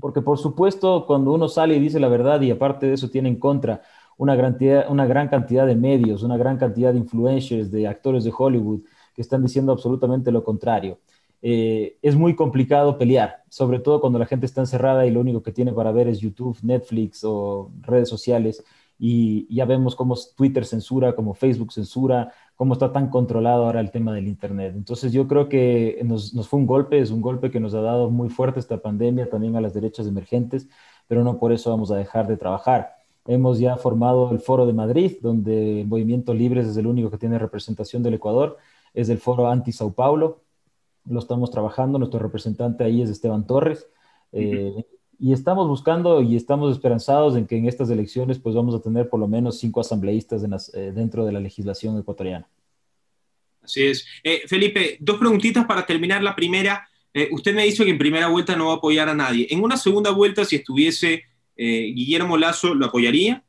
porque 0.00 0.20
por 0.20 0.38
supuesto 0.38 1.06
cuando 1.06 1.32
uno 1.32 1.48
sale 1.48 1.76
y 1.76 1.80
dice 1.80 2.00
la 2.00 2.08
verdad 2.08 2.40
y 2.40 2.50
aparte 2.50 2.86
de 2.86 2.94
eso 2.94 3.08
tiene 3.08 3.28
en 3.28 3.38
contra 3.38 3.82
una 4.16 4.34
gran, 4.34 4.52
cantidad, 4.52 4.90
una 4.90 5.06
gran 5.06 5.28
cantidad 5.28 5.66
de 5.66 5.76
medios, 5.76 6.22
una 6.22 6.36
gran 6.36 6.56
cantidad 6.58 6.92
de 6.92 6.98
influencers, 6.98 7.70
de 7.70 7.86
actores 7.86 8.24
de 8.24 8.32
Hollywood 8.36 8.80
que 9.14 9.22
están 9.22 9.42
diciendo 9.42 9.72
absolutamente 9.72 10.30
lo 10.32 10.44
contrario. 10.44 10.98
Eh, 11.42 11.98
es 12.02 12.16
muy 12.16 12.34
complicado 12.34 12.98
pelear, 12.98 13.44
sobre 13.48 13.78
todo 13.78 14.00
cuando 14.00 14.18
la 14.18 14.26
gente 14.26 14.46
está 14.46 14.62
encerrada 14.62 15.06
y 15.06 15.10
lo 15.10 15.20
único 15.20 15.42
que 15.42 15.52
tiene 15.52 15.72
para 15.72 15.92
ver 15.92 16.08
es 16.08 16.18
YouTube, 16.18 16.58
Netflix 16.62 17.22
o 17.24 17.70
redes 17.82 18.08
sociales 18.08 18.64
y 18.98 19.54
ya 19.54 19.66
vemos 19.66 19.94
cómo 19.94 20.16
Twitter 20.36 20.64
censura, 20.64 21.14
cómo 21.14 21.34
Facebook 21.34 21.72
censura, 21.72 22.32
cómo 22.54 22.72
está 22.72 22.92
tan 22.92 23.10
controlado 23.10 23.66
ahora 23.66 23.80
el 23.80 23.90
tema 23.90 24.12
del 24.14 24.26
Internet. 24.26 24.72
Entonces 24.74 25.12
yo 25.12 25.28
creo 25.28 25.48
que 25.48 26.00
nos, 26.04 26.32
fue 26.48 26.58
un 26.58 26.66
golpe, 26.66 26.98
es 26.98 27.10
un 27.10 27.20
golpe 27.20 27.50
que 27.50 27.60
nos 27.60 27.74
ha 27.74 27.80
dado 27.82 28.10
muy 28.10 28.30
fuerte 28.30 28.58
esta 28.60 28.78
pandemia 28.78 29.28
también 29.28 29.56
a 29.56 29.60
las 29.60 29.74
derechas 29.74 30.06
emergentes, 30.06 30.68
pero 31.06 31.22
no 31.24 31.38
por 31.38 31.52
eso 31.52 31.70
vamos 31.70 31.90
a 31.90 31.96
dejar 31.96 32.26
de 32.26 32.36
trabajar. 32.38 32.95
Hemos 33.26 33.58
ya 33.58 33.76
formado 33.76 34.30
el 34.30 34.40
Foro 34.40 34.66
de 34.66 34.72
Madrid, 34.72 35.16
donde 35.20 35.80
el 35.80 35.86
Movimiento 35.86 36.32
Libres 36.34 36.66
es 36.66 36.76
el 36.76 36.86
único 36.86 37.10
que 37.10 37.18
tiene 37.18 37.38
representación 37.38 38.02
del 38.02 38.14
Ecuador, 38.14 38.58
es 38.94 39.08
el 39.08 39.18
Foro 39.18 39.48
Anti-Sao 39.48 39.92
Paulo, 39.92 40.40
lo 41.08 41.18
estamos 41.18 41.50
trabajando, 41.50 41.98
nuestro 41.98 42.20
representante 42.20 42.84
ahí 42.84 43.02
es 43.02 43.10
Esteban 43.10 43.46
Torres. 43.46 43.86
Eh, 44.32 44.84
y 45.18 45.32
estamos 45.32 45.66
buscando 45.66 46.20
y 46.20 46.36
estamos 46.36 46.72
esperanzados 46.72 47.36
en 47.36 47.46
que 47.46 47.56
en 47.56 47.66
estas 47.66 47.88
elecciones 47.90 48.38
pues 48.38 48.54
vamos 48.54 48.74
a 48.74 48.80
tener 48.80 49.08
por 49.08 49.18
lo 49.18 49.28
menos 49.28 49.58
cinco 49.58 49.80
asambleístas 49.80 50.42
eh, 50.74 50.92
dentro 50.94 51.24
de 51.24 51.32
la 51.32 51.40
legislación 51.40 51.98
ecuatoriana. 51.98 52.46
Así 53.62 53.84
es. 53.84 54.06
Eh, 54.22 54.42
Felipe, 54.46 54.96
dos 55.00 55.18
preguntitas 55.18 55.64
para 55.66 55.84
terminar. 55.84 56.22
La 56.22 56.36
primera, 56.36 56.88
eh, 57.12 57.28
usted 57.32 57.54
me 57.54 57.64
dice 57.64 57.84
que 57.84 57.90
en 57.90 57.98
primera 57.98 58.28
vuelta 58.28 58.54
no 58.54 58.66
va 58.66 58.74
a 58.74 58.76
apoyar 58.76 59.08
a 59.08 59.14
nadie. 59.14 59.46
En 59.50 59.62
una 59.62 59.76
segunda 59.76 60.10
vuelta, 60.10 60.44
si 60.44 60.56
estuviese 60.56 61.24
Guillermo 61.56 62.36
Lazo, 62.36 62.74
¿lo 62.74 62.86
apoyaría? 62.86 63.42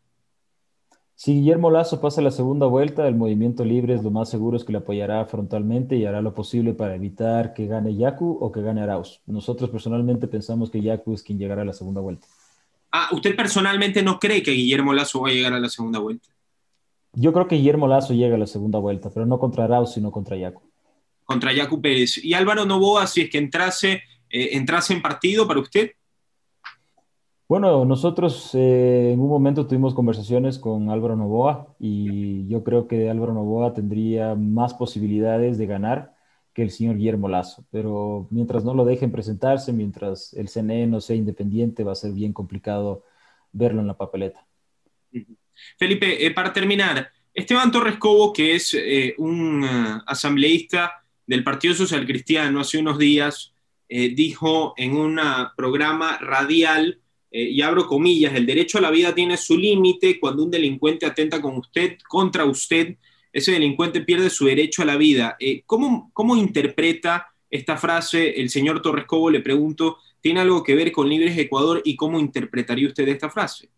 Si 1.20 1.34
Guillermo 1.34 1.72
Lazo 1.72 2.00
pasa 2.00 2.22
la 2.22 2.30
segunda 2.30 2.68
vuelta, 2.68 3.08
el 3.08 3.16
movimiento 3.16 3.66
libre 3.66 3.96
es 3.96 4.04
lo 4.04 4.12
más 4.12 4.30
seguro 4.30 4.56
es 4.56 4.64
que 4.64 4.72
le 4.72 4.78
apoyará 4.78 5.26
frontalmente 5.26 5.96
y 5.96 6.06
hará 6.06 6.22
lo 6.22 6.36
posible 6.36 6.76
para 6.76 6.94
evitar 6.94 7.56
que 7.56 7.66
gane 7.66 7.96
Yacu 7.96 8.38
o 8.40 8.52
que 8.52 8.62
gane 8.62 8.84
Arauz. 8.84 9.20
Nosotros 9.26 9.72
personalmente 9.72 10.28
pensamos 10.28 10.70
que 10.70 10.80
Yacu 10.80 11.16
es 11.16 11.24
quien 11.24 11.40
llegará 11.40 11.64
a 11.64 11.66
la 11.66 11.74
segunda 11.74 12.02
vuelta. 12.02 12.28
Ah, 12.92 13.10
¿usted 13.14 13.36
personalmente 13.36 14.04
no 14.04 14.20
cree 14.20 14.44
que 14.44 14.52
Guillermo 14.52 14.94
Lazo 14.94 15.22
va 15.22 15.30
a 15.30 15.32
llegar 15.32 15.54
a 15.54 15.60
la 15.60 15.70
segunda 15.70 15.98
vuelta? 15.98 16.28
Yo 17.14 17.34
creo 17.34 17.48
que 17.48 17.56
Guillermo 17.56 17.88
Lazo 17.88 18.14
llega 18.14 18.36
a 18.36 18.40
la 18.40 18.46
segunda 18.46 18.78
vuelta, 18.78 19.10
pero 19.10 19.26
no 19.26 19.40
contra 19.40 19.64
Arauz, 19.64 19.94
sino 19.96 20.12
contra 20.12 20.38
Yacu. 20.38 20.62
Contra 21.24 21.52
Yacu 21.52 21.82
Pérez. 21.82 22.24
¿Y 22.24 22.36
Álvaro 22.36 22.64
Novoa, 22.64 23.08
si 23.08 23.22
es 23.22 23.32
que 23.32 23.40
entrase, 23.40 24.04
eh, 24.30 24.50
entrase 24.52 24.94
en 24.94 25.02
partido 25.02 25.48
para 25.48 25.62
usted? 25.62 25.94
Bueno, 27.50 27.86
nosotros 27.86 28.54
eh, 28.56 29.12
en 29.14 29.22
un 29.22 29.30
momento 29.30 29.68
tuvimos 29.68 29.94
conversaciones 29.94 30.60
con 30.60 30.90
Álvaro 30.90 31.16
Novoa 31.16 31.74
y 31.80 32.46
yo 32.50 32.62
creo 32.66 32.90
que 32.90 33.10
Álvaro 33.10 33.34
Novoa 33.34 33.74
tendría 33.74 34.36
más 34.36 34.74
posibilidades 34.74 35.58
de 35.58 35.66
ganar 35.66 36.14
que 36.54 36.62
el 36.62 36.72
señor 36.72 36.98
Guillermo 36.98 37.30
Lazo, 37.30 37.66
pero 37.72 38.28
mientras 38.32 38.66
no 38.66 38.74
lo 38.74 38.84
dejen 38.84 39.14
presentarse, 39.14 39.72
mientras 39.72 40.34
el 40.34 40.50
CNE 40.50 40.88
no 40.88 41.00
sea 41.00 41.16
independiente, 41.16 41.86
va 41.86 41.94
a 41.94 41.96
ser 41.96 42.12
bien 42.12 42.34
complicado 42.34 43.06
verlo 43.54 43.80
en 43.80 43.88
la 43.88 43.98
papeleta. 43.98 44.46
Felipe, 45.78 46.26
eh, 46.26 46.32
para 46.32 46.52
terminar, 46.52 47.10
Esteban 47.34 47.72
Torres 47.72 47.96
Cobo, 47.96 48.34
que 48.34 48.56
es 48.56 48.74
eh, 48.74 49.16
un 49.20 49.66
asambleísta 50.06 51.02
del 51.26 51.46
Partido 51.46 51.74
Social 51.76 52.06
Cristiano, 52.06 52.60
hace 52.60 52.78
unos 52.78 52.98
días 52.98 53.54
dijo 53.90 54.74
en 54.76 54.98
un 54.98 55.18
programa 55.56 56.18
radial 56.18 57.00
eh, 57.32 57.44
y 57.44 57.62
abro 57.62 57.86
comillas, 57.88 58.34
el 58.36 58.46
derecho 58.46 58.78
a 58.78 58.82
la 58.82 58.92
vida 58.92 59.14
tiene 59.14 59.38
su 59.38 59.58
límite 59.58 60.20
cuando 60.20 60.44
un 60.44 60.52
delincuente 60.52 61.06
atenta 61.06 61.42
con 61.42 61.58
usted, 61.58 61.98
contra 62.08 62.46
usted, 62.46 62.96
ese 63.34 63.52
delincuente 63.52 64.02
pierde 64.02 64.30
su 64.30 64.46
derecho 64.46 64.82
a 64.82 64.86
la 64.86 64.98
vida. 64.98 65.36
Eh, 65.40 65.62
¿cómo, 65.66 66.10
¿Cómo 66.14 66.36
interpreta 66.36 67.28
esta 67.50 67.78
frase 67.78 68.42
el 68.42 68.50
señor 68.50 68.82
Torres 68.82 69.06
Cobo? 69.06 69.30
Le 69.30 69.42
pregunto, 69.42 69.98
¿tiene 70.22 70.40
algo 70.40 70.64
que 70.64 70.76
ver 70.76 70.92
con 70.92 71.10
Libres 71.10 71.38
Ecuador 71.38 71.82
y 71.84 71.96
cómo 71.96 72.20
interpretaría 72.20 72.88
usted 72.88 73.08
esta 73.08 73.30
frase? 73.30 73.70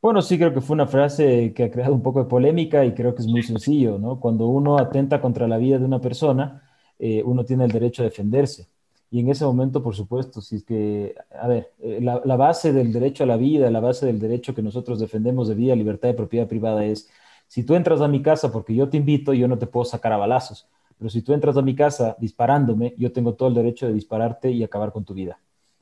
Bueno, 0.00 0.20
sí 0.20 0.36
creo 0.36 0.52
que 0.52 0.60
fue 0.60 0.74
una 0.74 0.86
frase 0.86 1.54
que 1.56 1.64
ha 1.64 1.70
creado 1.70 1.94
un 1.94 2.02
poco 2.02 2.22
de 2.22 2.28
polémica 2.28 2.84
y 2.84 2.92
creo 2.92 3.14
que 3.14 3.22
es 3.22 3.26
muy 3.26 3.42
sencillo, 3.42 3.98
¿no? 3.98 4.20
Cuando 4.20 4.46
uno 4.48 4.78
atenta 4.78 5.18
contra 5.18 5.48
la 5.48 5.56
vida 5.56 5.78
de 5.78 5.86
una 5.86 5.98
persona, 5.98 6.62
eh, 6.98 7.22
uno 7.24 7.42
tiene 7.44 7.64
el 7.64 7.70
derecho 7.70 8.02
a 8.02 8.04
defenderse. 8.04 8.68
Y 9.14 9.20
en 9.20 9.28
ese 9.28 9.44
momento, 9.44 9.80
por 9.80 9.94
supuesto, 9.94 10.40
si 10.40 10.56
es 10.56 10.64
que, 10.64 11.14
a 11.40 11.46
ver, 11.46 11.72
eh, 11.78 12.00
la, 12.02 12.36
base 12.36 12.72
del 12.72 12.92
derecho 12.92 13.22
a 13.22 13.28
la 13.28 13.36
vida, 13.36 13.70
la 13.70 13.78
base 13.78 14.06
del 14.06 14.18
derecho 14.18 14.56
que 14.56 14.60
nosotros 14.60 14.98
defendemos 14.98 15.46
de 15.46 15.54
vida, 15.54 15.76
libertad 15.76 16.08
y 16.08 16.14
propiedad 16.14 16.48
privada 16.48 16.84
es, 16.84 17.08
si 17.46 17.62
tú 17.62 17.76
entras 17.76 18.00
a 18.00 18.08
mi 18.08 18.22
casa 18.22 18.50
porque 18.50 18.74
yo 18.74 18.88
te 18.88 18.96
invito, 18.96 19.32
yo 19.32 19.46
no 19.46 19.56
te 19.56 19.68
puedo 19.68 19.84
sacar 19.84 20.12
a 20.12 20.16
balazos. 20.16 20.66
Pero 20.98 21.10
si 21.10 21.22
tú 21.22 21.32
entras 21.32 21.56
a 21.56 21.62
mi 21.62 21.76
casa 21.76 22.16
disparándome, 22.18 22.92
yo 22.98 23.12
tengo 23.12 23.34
todo 23.34 23.48
el 23.50 23.54
derecho 23.54 23.86
de 23.86 23.92
dispararte 23.92 24.50
y 24.50 24.64
acabar 24.64 24.90
con 24.90 25.04
tu 25.04 25.14
vida. 25.14 25.38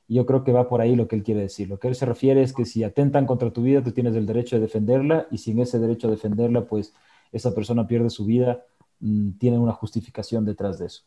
Y 0.06 0.16
yo 0.16 0.26
creo 0.26 0.44
que 0.44 0.52
va 0.52 0.68
por 0.68 0.82
ahí 0.82 0.94
lo 0.94 1.08
que 1.08 1.16
él 1.16 1.22
quiere 1.22 1.40
decir. 1.40 1.70
Lo 1.70 1.78
que 1.78 1.88
él 1.88 1.94
se 1.94 2.04
refiere 2.04 2.42
es 2.42 2.52
que 2.52 2.66
si 2.66 2.84
atentan 2.84 3.24
contra 3.24 3.50
tu 3.50 3.62
vida, 3.62 3.82
tú 3.82 3.92
tienes 3.92 4.14
el 4.14 4.26
derecho 4.26 4.56
de 4.56 4.60
defenderla 4.60 5.26
y 5.30 5.38
sin 5.38 5.58
ese 5.58 5.78
derecho 5.78 6.08
a 6.08 6.10
defenderla, 6.10 6.66
pues 6.66 6.92
esa 7.32 7.54
persona 7.54 7.86
pierde 7.86 8.10
su 8.10 8.26
vida, 8.26 8.62
mm, 9.00 9.38
tiene 9.38 9.58
una 9.58 9.72
justificación 9.72 10.44
detrás 10.44 10.78
de 10.78 10.84
eso. 10.84 11.04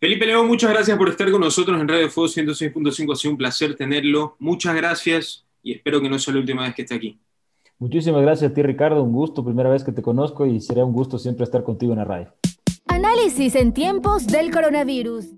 Felipe 0.00 0.26
León, 0.26 0.46
muchas 0.46 0.70
gracias 0.70 0.96
por 0.96 1.08
estar 1.08 1.28
con 1.28 1.40
nosotros 1.40 1.80
en 1.80 1.88
Radio 1.88 2.08
Fuego 2.08 2.28
106.5. 2.28 3.12
Ha 3.12 3.16
sido 3.16 3.32
un 3.32 3.36
placer 3.36 3.74
tenerlo. 3.74 4.36
Muchas 4.38 4.76
gracias 4.76 5.44
y 5.60 5.72
espero 5.72 6.00
que 6.00 6.08
no 6.08 6.20
sea 6.20 6.34
la 6.34 6.40
última 6.40 6.62
vez 6.62 6.74
que 6.76 6.82
esté 6.82 6.94
aquí. 6.94 7.18
Muchísimas 7.80 8.22
gracias 8.22 8.52
a 8.52 8.54
ti, 8.54 8.62
Ricardo. 8.62 9.02
Un 9.02 9.12
gusto, 9.12 9.44
primera 9.44 9.70
vez 9.70 9.82
que 9.82 9.90
te 9.90 10.00
conozco 10.00 10.46
y 10.46 10.60
será 10.60 10.84
un 10.84 10.92
gusto 10.92 11.18
siempre 11.18 11.42
estar 11.42 11.64
contigo 11.64 11.94
en 11.94 11.98
la 11.98 12.04
radio. 12.04 12.32
Análisis 12.86 13.56
en 13.56 13.72
tiempos 13.72 14.28
del 14.28 14.52
coronavirus. 14.52 15.30